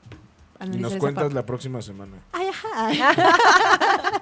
[0.64, 1.34] Y nos cuentas parte.
[1.34, 2.18] la próxima semana.
[2.34, 4.22] Ay, ajá.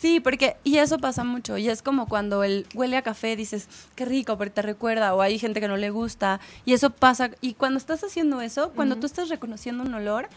[0.00, 3.68] Sí, porque, y eso pasa mucho, y es como cuando el huele a café, dices,
[3.96, 7.30] qué rico, pero te recuerda, o hay gente que no le gusta, y eso pasa,
[7.40, 10.28] y cuando estás haciendo eso, cuando tú estás reconociendo un olor,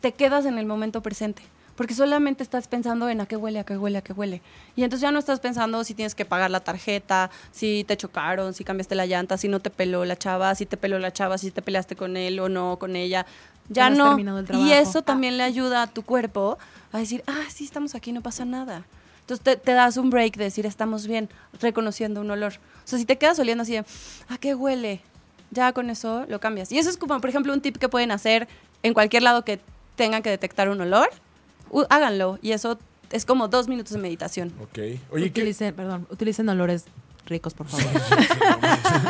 [0.00, 1.42] te quedas en el momento presente,
[1.76, 4.40] porque solamente estás pensando en a qué huele, a qué huele, a qué huele,
[4.74, 8.54] y entonces ya no estás pensando si tienes que pagar la tarjeta, si te chocaron,
[8.54, 11.36] si cambiaste la llanta, si no te peló la chava, si te peló la chava,
[11.36, 13.26] si te peleaste con él o no, con ella,
[13.68, 15.02] ya no no, el y eso Ah.
[15.02, 16.56] también le ayuda a tu cuerpo
[16.90, 18.84] a decir, ah, sí, estamos aquí, no pasa nada.
[19.30, 21.28] Entonces te, te das un break de decir, estamos bien,
[21.60, 22.54] reconociendo un olor.
[22.54, 23.84] O sea, si te quedas oliendo así de,
[24.28, 25.00] ¿a qué huele?
[25.52, 26.72] Ya con eso lo cambias.
[26.72, 28.48] Y eso es como, por ejemplo, un tip que pueden hacer
[28.82, 29.60] en cualquier lado que
[29.94, 31.08] tengan que detectar un olor.
[31.90, 32.40] Háganlo.
[32.42, 32.78] Y eso
[33.12, 34.52] es como dos minutos de meditación.
[34.60, 34.78] Ok.
[35.12, 35.40] Oye, ¿qué?
[35.42, 36.86] utilicen, perdón, utilicen olores
[37.26, 37.86] ricos, por favor.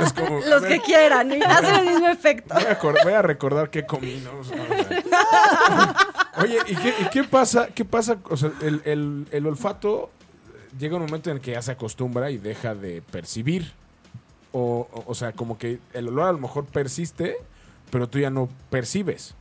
[0.04, 2.52] Es como, a Los ver, que quieran, y hacen el mismo efecto.
[2.54, 4.38] Voy a, acor- voy a recordar qué comí, ¿no?
[4.40, 6.06] O sea, o sea.
[6.38, 7.68] Oye, ¿y qué, y qué pasa?
[7.68, 8.18] ¿Qué pasa?
[8.30, 10.10] O sea, el, el- el olfato
[10.54, 13.72] eh, llega un momento en el que ya se acostumbra y deja de percibir.
[14.52, 17.36] O, o, o sea, como que el olor a lo mejor persiste,
[17.90, 19.34] pero tú ya no percibes.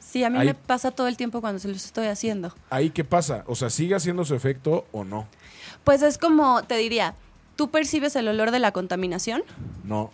[0.00, 2.54] Sí, a mí Ahí- me pasa todo el tiempo cuando se los estoy haciendo.
[2.70, 3.44] ¿Ahí qué pasa?
[3.46, 5.26] O sea, ¿sigue haciendo su efecto o no?
[5.82, 7.14] Pues es como, te diría,
[7.56, 9.42] tú percibes el olor de la contaminación
[9.82, 10.10] No.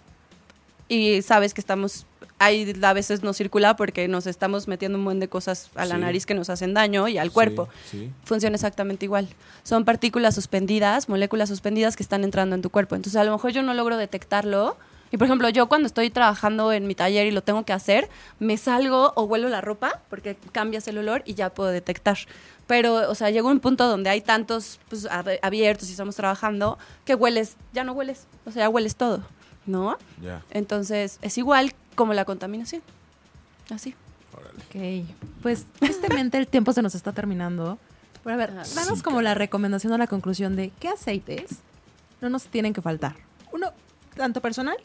[0.89, 2.07] y sabes que estamos
[2.41, 5.95] ahí a veces no circula porque nos estamos metiendo un buen de cosas a la
[5.95, 6.01] Sí.
[6.01, 7.69] nariz que nos hacen daño y al cuerpo.
[7.89, 8.11] Sí, sí.
[8.25, 9.29] Funciona exactamente igual.
[9.63, 12.97] Son partículas suspendidas, moléculas suspendidas que están entrando en tu cuerpo.
[12.97, 14.77] Entonces, a lo mejor yo no logro detectarlo.
[15.13, 18.09] Y por ejemplo, yo cuando estoy trabajando en mi taller y lo tengo que hacer,
[18.39, 22.17] me salgo o huelo la ropa porque cambias el olor y ya puedo detectar.
[22.69, 26.79] Pero, o sea, llega un punto donde hay tantos pues, ab- abiertos y estamos trabajando
[27.05, 29.25] que hueles, ya no hueles, o sea, ya hueles todo,
[29.67, 29.99] ¿no?
[30.23, 30.43] Ya.
[30.53, 32.81] Entonces, es igual como la contaminación.
[33.71, 33.95] Así.
[34.35, 35.05] Órale.
[35.05, 37.79] Ok, pues tristemente el tiempo se nos está terminando.
[38.25, 41.59] Pero a ver, Ah, danos sí, como la recomendación o la conclusión de qué aceites
[42.23, 43.17] no nos tienen que faltar.
[43.53, 43.73] Uno,
[44.17, 44.77] tanto personal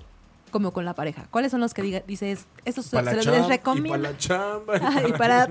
[0.52, 1.26] como con la pareja.
[1.32, 3.88] ¿Cuáles son los que diga, dices, estos se, les chamba, recomienda?
[3.98, 4.74] Y para la chamba.
[4.82, 5.48] Ah, y para-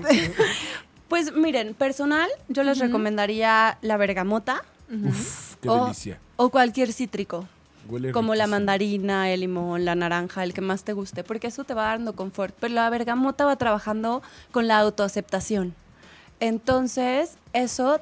[1.09, 4.63] Pues miren, personal, yo les recomendaría la bergamota.
[4.91, 6.19] Uf, qué O- delicia.
[6.35, 7.47] o cualquier cítrico.
[7.87, 8.55] Huele Como la riquísimo.
[8.55, 12.13] mandarina, el limón, la naranja, el que más te guste, porque eso te va dando
[12.15, 12.55] confort.
[12.59, 14.21] Pero la bergamota va trabajando
[14.51, 15.75] con la autoaceptación.
[16.39, 17.99] Entonces, eso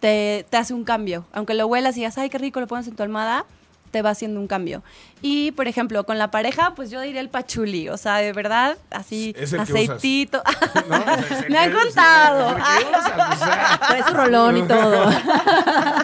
[0.00, 1.24] te, te hace un cambio.
[1.32, 3.44] Aunque lo huelas y digas, ay, qué rico, lo pones en tu almohada,
[3.90, 4.82] te va haciendo un cambio.
[5.20, 7.88] Y, por ejemplo, con la pareja, pues yo diría el pachuli.
[7.90, 9.88] O sea, de verdad, así, Es el que usas.
[9.96, 10.42] aceitito.
[10.88, 10.98] No,
[11.50, 12.56] Me han contado.
[13.88, 15.04] Trae su rolón y todo.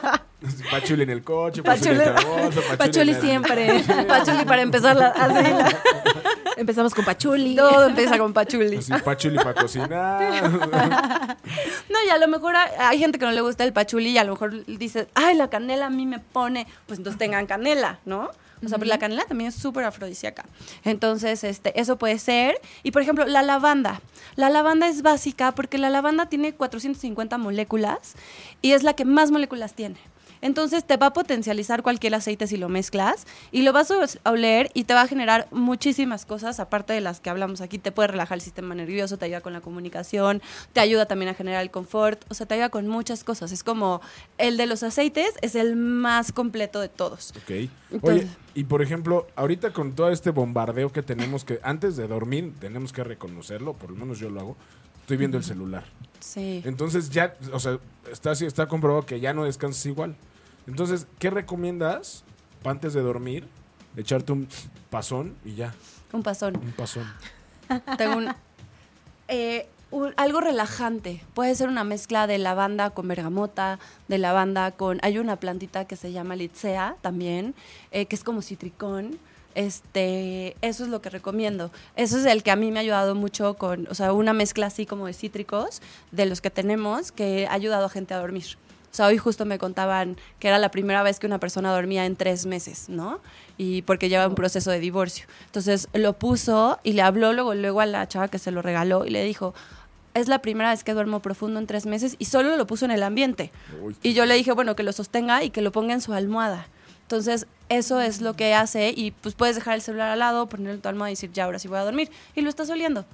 [0.81, 3.85] Pachuli en el coche, Pachuli- en la bolsa, pachuli, Pachuli en el- siempre.
[4.09, 5.79] Pachuli para empezar la, así, la-
[6.57, 7.55] Empezamos con Pachuli.
[7.55, 8.77] todo empieza con pachuli.
[8.79, 11.37] Así, pachuli para cocinar.
[11.89, 14.19] No, y a lo mejor hay, hay gente que no le gusta el pachuli y
[14.19, 17.99] a lo mejor dice, ay, la canela a mí me pone, pues entonces tengan canela,
[18.05, 18.31] ¿no?
[18.65, 20.45] O sea, pero la canela también es súper afrodisíaca.
[20.85, 22.61] Entonces, este, eso puede ser.
[22.83, 24.01] Y por ejemplo, la lavanda.
[24.35, 28.15] La lavanda es básica porque la lavanda tiene 450 moléculas
[28.61, 29.97] y es la que más moléculas tiene.
[30.41, 34.71] Entonces te va a potencializar cualquier aceite si lo mezclas y lo vas a oler
[34.75, 37.79] y te va a generar muchísimas cosas, aparte de las que hablamos aquí.
[37.79, 41.35] Te puede relajar el sistema nervioso, te ayuda con la comunicación, te ayuda también a
[41.35, 43.53] generar el confort, o sea, te ayuda con muchas cosas.
[43.53, 44.01] Es como
[44.39, 47.33] el de los aceites es el más completo de todos.
[47.37, 48.03] Ok.
[48.03, 52.53] Oye, y por ejemplo, ahorita con todo este bombardeo que tenemos que, antes de dormir,
[52.61, 54.57] tenemos que reconocerlo, por lo menos yo lo hago,
[55.01, 55.85] estoy viendo el celular.
[56.21, 56.63] Sí.
[56.65, 57.79] Entonces ya, o sea,
[58.11, 60.17] está, está comprobado que ya no descansas igual.
[60.69, 62.23] Entonces, ¿qué recomiendas
[62.65, 63.49] antes de dormir?
[63.97, 64.47] Echarte un
[64.91, 65.75] pasón y ya,
[66.13, 66.57] Un pasón.
[66.57, 67.05] un pasón.
[67.97, 68.29] Tengo un,
[69.29, 71.23] eh, un- algo relajante.
[71.35, 74.99] Puede ser una mezcla de lavanda con bergamota, de lavanda con...
[75.03, 77.55] Hay una plantita que se llama litzea también,
[77.91, 79.19] eh, que es como citricón.
[79.55, 81.71] Este, eso es lo que recomiendo.
[81.97, 84.67] Eso es el que a mí me ha ayudado mucho con, o sea, una mezcla
[84.67, 88.45] así como de cítricos de los que tenemos que ha ayudado a gente a dormir.
[88.91, 92.07] O sea, hoy justo me contaban que era la primera vez que una persona dormía
[92.07, 93.21] en tres meses, ¿no?
[93.57, 95.27] Y porque lleva un proceso de divorcio.
[95.47, 99.05] Entonces lo puso y le habló luego, luego a la chava que se lo regaló
[99.05, 99.55] y le dijo,
[100.15, 102.91] es la primera vez que duermo profundo en tres meses y solo lo puso en
[102.91, 103.53] el ambiente.
[103.83, 106.13] Uy, Y yo le dije, bueno, que lo sostenga y que lo ponga en su
[106.13, 106.67] almohada.
[107.03, 110.75] Entonces, eso es lo que hace y pues puedes dejar el celular al lado, ponerlo
[110.75, 112.11] en tu almohada y decir, ya, ahora sí voy a dormir.
[112.35, 113.07] Y lo estás oliendo.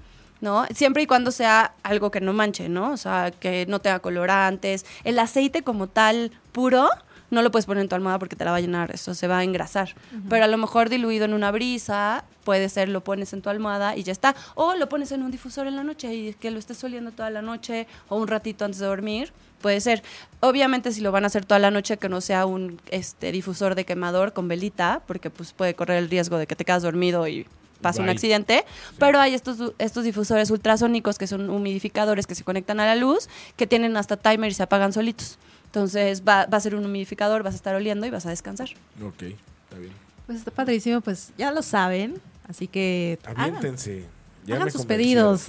[0.45, 0.67] ¿No?
[0.75, 2.93] Siempre y cuando sea algo que no manche, ¿no?
[2.93, 4.85] O sea, que no tenga colorantes.
[5.03, 6.89] El aceite como tal puro,
[7.31, 9.27] no lo puedes poner en tu almohada porque te la va a llenar, eso se
[9.27, 9.95] va a engrasar.
[10.29, 13.97] Pero a lo mejor diluido en una brisa, puede ser, lo pones en tu almohada
[13.97, 14.37] y ya está.
[14.55, 17.31] O lo pones en un difusor en la noche y que lo estés oliendo toda
[17.31, 19.33] la noche o un ratito antes de dormir,
[19.63, 20.03] puede ser.
[20.41, 23.75] Obviamente si lo van a hacer toda la noche, que no sea un este, difusor
[23.75, 27.27] de quemador con velita, porque pues puede correr el riesgo de que te quedas dormido
[27.27, 27.47] y
[27.81, 28.65] pase un accidente,
[28.99, 33.29] pero hay estos, estos difusores ultrasónicos que son humidificadores que se conectan a la luz,
[33.57, 35.39] que tienen hasta timer y se apagan solitos.
[35.67, 38.69] Entonces va, va a ser un humidificador, vas a estar oliendo y vas a descansar.
[39.03, 39.93] Ok, está bien.
[40.27, 42.21] Pues está padrísimo, pues ya lo saben.
[42.49, 44.05] Así que Aviéntense.
[44.47, 45.47] Ya hagan me sus pedidos.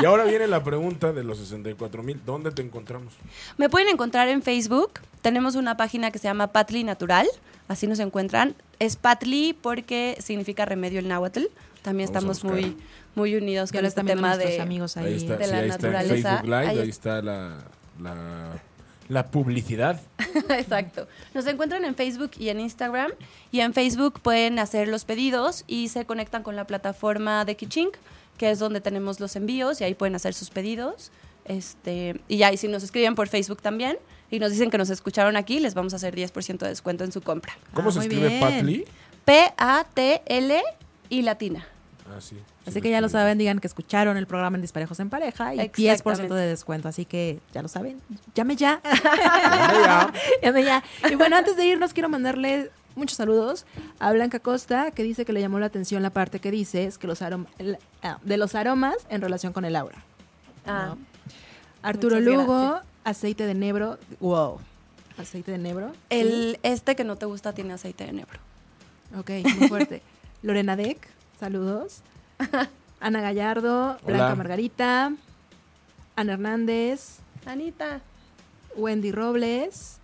[0.00, 2.20] Y ahora viene la pregunta de los 64 mil.
[2.24, 3.12] ¿Dónde te encontramos?
[3.58, 5.00] Me pueden encontrar en Facebook.
[5.22, 7.26] Tenemos una página que se llama Patli Natural.
[7.70, 8.56] Así nos encuentran.
[8.80, 11.44] Es Patli porque significa remedio en náhuatl.
[11.82, 12.76] También Vamos estamos muy,
[13.14, 14.60] muy unidos con este tema de...
[14.60, 15.06] amigos ahí.
[15.06, 16.28] Ahí está, de sí, la ahí está en naturaleza.
[16.30, 17.58] Facebook Live, Ahí ahí, es- está la,
[18.02, 18.62] la,
[19.08, 20.00] la publicidad.
[20.50, 21.06] Exacto.
[21.32, 23.12] Nos encuentran en Facebook y en Instagram.
[23.52, 27.94] Y en Facebook pueden hacer los pedidos y se conectan con la plataforma de Kichink,
[28.36, 31.12] que es donde tenemos los envíos y ahí pueden hacer sus pedidos.
[31.44, 33.96] Este, y ya, y si nos escriben por Facebook también
[34.30, 37.12] y nos dicen que nos escucharon aquí, les vamos a hacer 10% de descuento en
[37.12, 37.52] su compra.
[37.74, 38.40] ¿Cómo Ah, se escribe bien.
[38.40, 38.84] Patli?
[39.24, 40.62] P-A-T-L
[41.08, 41.66] y latina.
[42.08, 42.36] Ah, sí.
[42.62, 45.54] Así Sí, que ya lo saben, digan que escucharon el programa en Disparejos en Pareja
[45.54, 46.34] y 10% Exactamente.
[46.34, 46.88] de descuento.
[46.88, 48.00] Así que ya lo saben.
[48.34, 48.80] Llame ya.
[49.14, 50.12] Llame ya.
[50.42, 50.84] Llame ya.
[51.10, 53.64] Y bueno, antes de irnos, quiero mandarle muchos saludos
[53.98, 56.98] a Blanca Costa, que dice que le llamó la atención la parte que dice es
[56.98, 60.02] que los arom- el- ah, de los aromas en relación con el aura.
[60.66, 60.98] Ah, ¿no?
[61.82, 62.89] Arturo Lugo, gracias.
[63.04, 63.98] Aceite de nebro.
[64.20, 64.58] Wow.
[65.18, 65.92] Aceite de nebro.
[66.08, 68.38] El, este que no te gusta tiene aceite de nebro.
[69.18, 70.02] Ok, muy fuerte.
[70.42, 72.02] Lorena Deck, saludos.
[73.00, 74.34] Ana Gallardo, Blanca Hola.
[74.34, 75.12] Margarita,
[76.16, 78.00] Ana Hernández, Anita,
[78.76, 79.99] Wendy Robles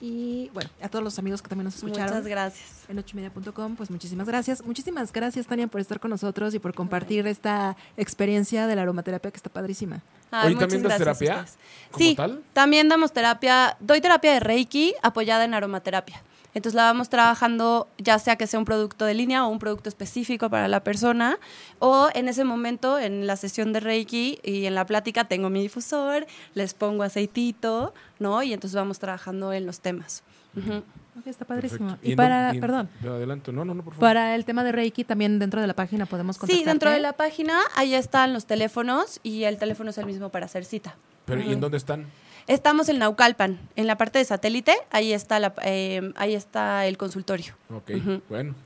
[0.00, 2.08] y bueno, a todos los amigos que también nos escucharon.
[2.14, 2.68] muchas gracias.
[2.88, 4.64] En ochoymedia.com, pues muchísimas gracias.
[4.64, 9.30] Muchísimas gracias, Tania, por estar con nosotros y por compartir esta experiencia de la aromaterapia
[9.30, 10.02] que está padrísima.
[10.30, 11.44] Ay, muchas ¿también das terapia
[11.90, 12.42] como Sí, tal?
[12.52, 16.22] también damos terapia, doy terapia de Reiki apoyada en aromaterapia.
[16.54, 19.88] Entonces la vamos trabajando ya sea que sea un producto de línea o un producto
[19.88, 21.38] específico para la persona
[21.78, 25.62] o en ese momento en la sesión de Reiki y en la plática tengo mi
[25.62, 28.42] difusor, les pongo aceitito, ¿no?
[28.42, 30.22] Y entonces vamos trabajando en los temas.
[30.56, 30.78] Ujú.
[31.18, 31.88] Ok, está padrísimo.
[31.90, 32.08] Perfecto.
[32.08, 33.52] Y, en para, y en- perdón, Adelante.
[33.52, 34.00] No, no, no, por favor.
[34.08, 36.64] para el tema de Reiki, también dentro de la página podemos contactarte.
[36.64, 40.30] Sí, dentro de la página ahí están los teléfonos y el teléfono es el mismo
[40.30, 40.96] para hacer cita.
[41.26, 42.06] Pero, ¿y en dónde están?
[42.50, 46.98] Estamos en Naucalpan, en la parte de satélite, ahí está, la, eh, ahí está el
[46.98, 47.54] consultorio.
[47.72, 47.92] Ok,
[48.28, 48.56] bueno.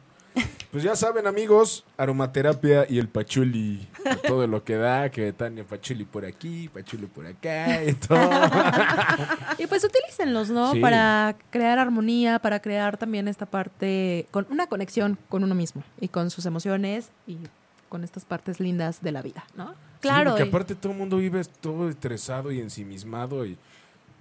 [0.70, 3.86] Pues ya saben, amigos, aromaterapia y el pachuli,
[4.26, 8.18] todo lo que da, que Tania pachuli por aquí, pachuli por acá y todo.
[9.58, 10.72] Y pues utilícenlos, ¿no?
[10.72, 10.80] Sí.
[10.80, 16.08] Para crear armonía, para crear también esta parte, con una conexión con uno mismo y
[16.08, 17.36] con sus emociones y
[17.90, 19.74] con estas partes lindas de la vida, ¿no?
[20.00, 20.30] Claro.
[20.30, 23.58] Sí, porque aparte todo el mundo vive todo estresado y ensimismado y...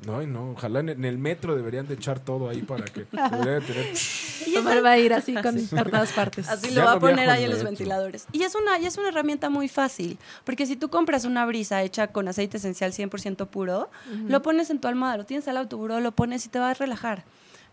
[0.06, 3.60] No, y no, ojalá en, el metro deberían de echar todo ahí para que deberían
[3.60, 4.58] de tener...
[4.60, 6.48] Omar va a ir así con, por todas partes.
[6.50, 8.28] Así Ya lo va a no poner ahí en los ventiladores.
[8.32, 11.82] Y es una, y es una herramienta muy fácil, porque si tú compras una brisa
[11.84, 13.90] hecha con aceite esencial 100% puro,
[14.28, 16.74] lo pones en tu almohada, lo tienes al autoburó, lo pones y te va a
[16.74, 17.24] relajar.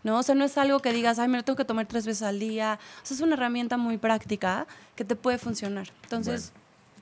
[0.03, 0.17] ¿No?
[0.17, 2.23] O sea, no es algo que digas, ay, me lo tengo que tomar tres veces
[2.23, 2.79] al día.
[3.03, 4.65] O sea, es una herramienta muy práctica
[4.95, 5.89] que te puede funcionar.
[6.01, 6.53] Entonces,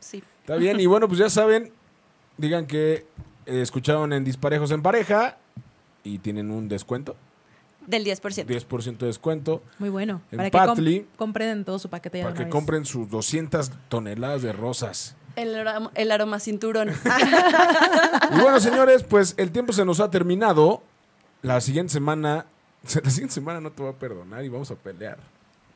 [0.01, 0.21] sí.
[0.41, 1.71] Está bien, y bueno, pues ya saben,
[2.37, 3.05] digan que
[3.49, 5.37] escucharon en Disparejos en Pareja
[6.03, 7.15] y tienen un descuento,
[7.87, 8.45] Del 10%.
[8.45, 10.21] 10% de descuento, Muy bueno.
[10.31, 11.07] En para que Patli.
[11.17, 12.51] compren todo su paquete para que vez.
[12.51, 15.15] compren sus 200 toneladas de rosas.
[15.35, 16.89] El, aroma, el aroma cinturón.
[18.31, 20.81] Y bueno, señores, pues el tiempo se nos ha terminado.
[21.41, 22.45] La siguiente semana,
[23.03, 25.17] la siguiente semana no te voy a perdonar y vamos a pelear.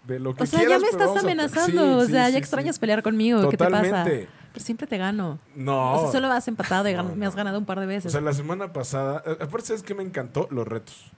[0.06, 1.82] De lo que O sea, quieras, ya me estás amenazando.
[2.02, 2.38] Sí, o sea, sí, ya sí.
[2.38, 3.50] extrañas pelear conmigo.
[3.50, 3.82] ¿Qué te pasa?
[3.84, 4.28] Totalmente.
[4.54, 5.40] Pero siempre te gano.
[5.56, 5.94] No.
[5.94, 8.12] O sea, solo has empatado y No, me has ganado un par de O veces.
[8.12, 10.48] sea, la semana pasada, eh, aparte, ¿sabes qué me encantó?
[10.52, 11.12] Los retos.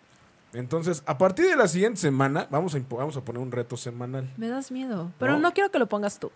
[0.53, 4.31] Entonces, a partir de la siguiente semana, vamos a, vamos a poner un reto semanal.
[4.37, 5.11] me das miedo.
[5.19, 5.39] Pero No.
[5.39, 5.53] no.
[5.53, 6.31] quiero que lo pongas tú.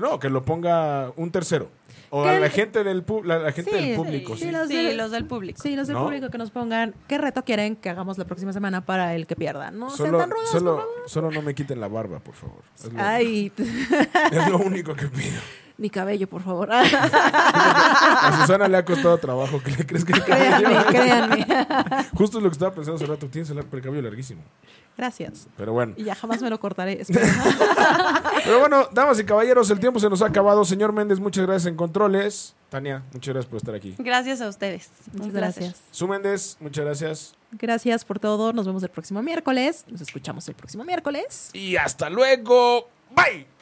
[0.00, 1.68] No, que lo ponga un tercero.
[2.14, 4.50] O a la gente del, pu- la, la gente Sí, del público, sí, sí.
[4.50, 5.58] los de- los del público.
[5.62, 6.04] Sí, los del ¿No?
[6.04, 9.34] público que nos pongan qué reto quieren que hagamos la próxima semana para el que
[9.34, 9.70] pierda.
[9.70, 10.92] No sean Solo, tan rudos, por solo, favor.
[11.06, 12.62] solo no me quiten la barba, por favor.
[12.78, 13.50] Es lo, Ay,
[14.30, 15.40] es lo único que pido.
[15.78, 16.68] Mi cabello, por favor.
[16.72, 20.84] A Susana le ha costado trabajo que le crezca el cabello.
[20.88, 22.06] créanme, créanme.
[22.14, 23.26] Justo es lo que estaba pensando hace rato.
[23.28, 24.42] Tienes el el cabello larguísimo.
[24.96, 25.48] Gracias.
[25.56, 25.94] Pero bueno.
[25.96, 27.02] Y ya jamás me lo cortaré.
[28.44, 30.64] Pero bueno, damas y caballeros, el tiempo se nos ha acabado.
[30.64, 32.54] Señor Méndez, muchas gracias en controles.
[32.68, 33.94] Tania, muchas gracias por estar aquí.
[33.98, 34.90] Gracias a ustedes.
[35.12, 35.62] Muchas placer.
[35.62, 35.82] gracias.
[35.90, 37.34] Su Méndez, muchas gracias.
[37.52, 38.52] Gracias por todo.
[38.52, 39.84] Nos vemos el próximo miércoles.
[39.88, 41.50] Nos escuchamos el próximo miércoles.
[41.54, 42.88] Y hasta luego.
[43.14, 43.61] Bye.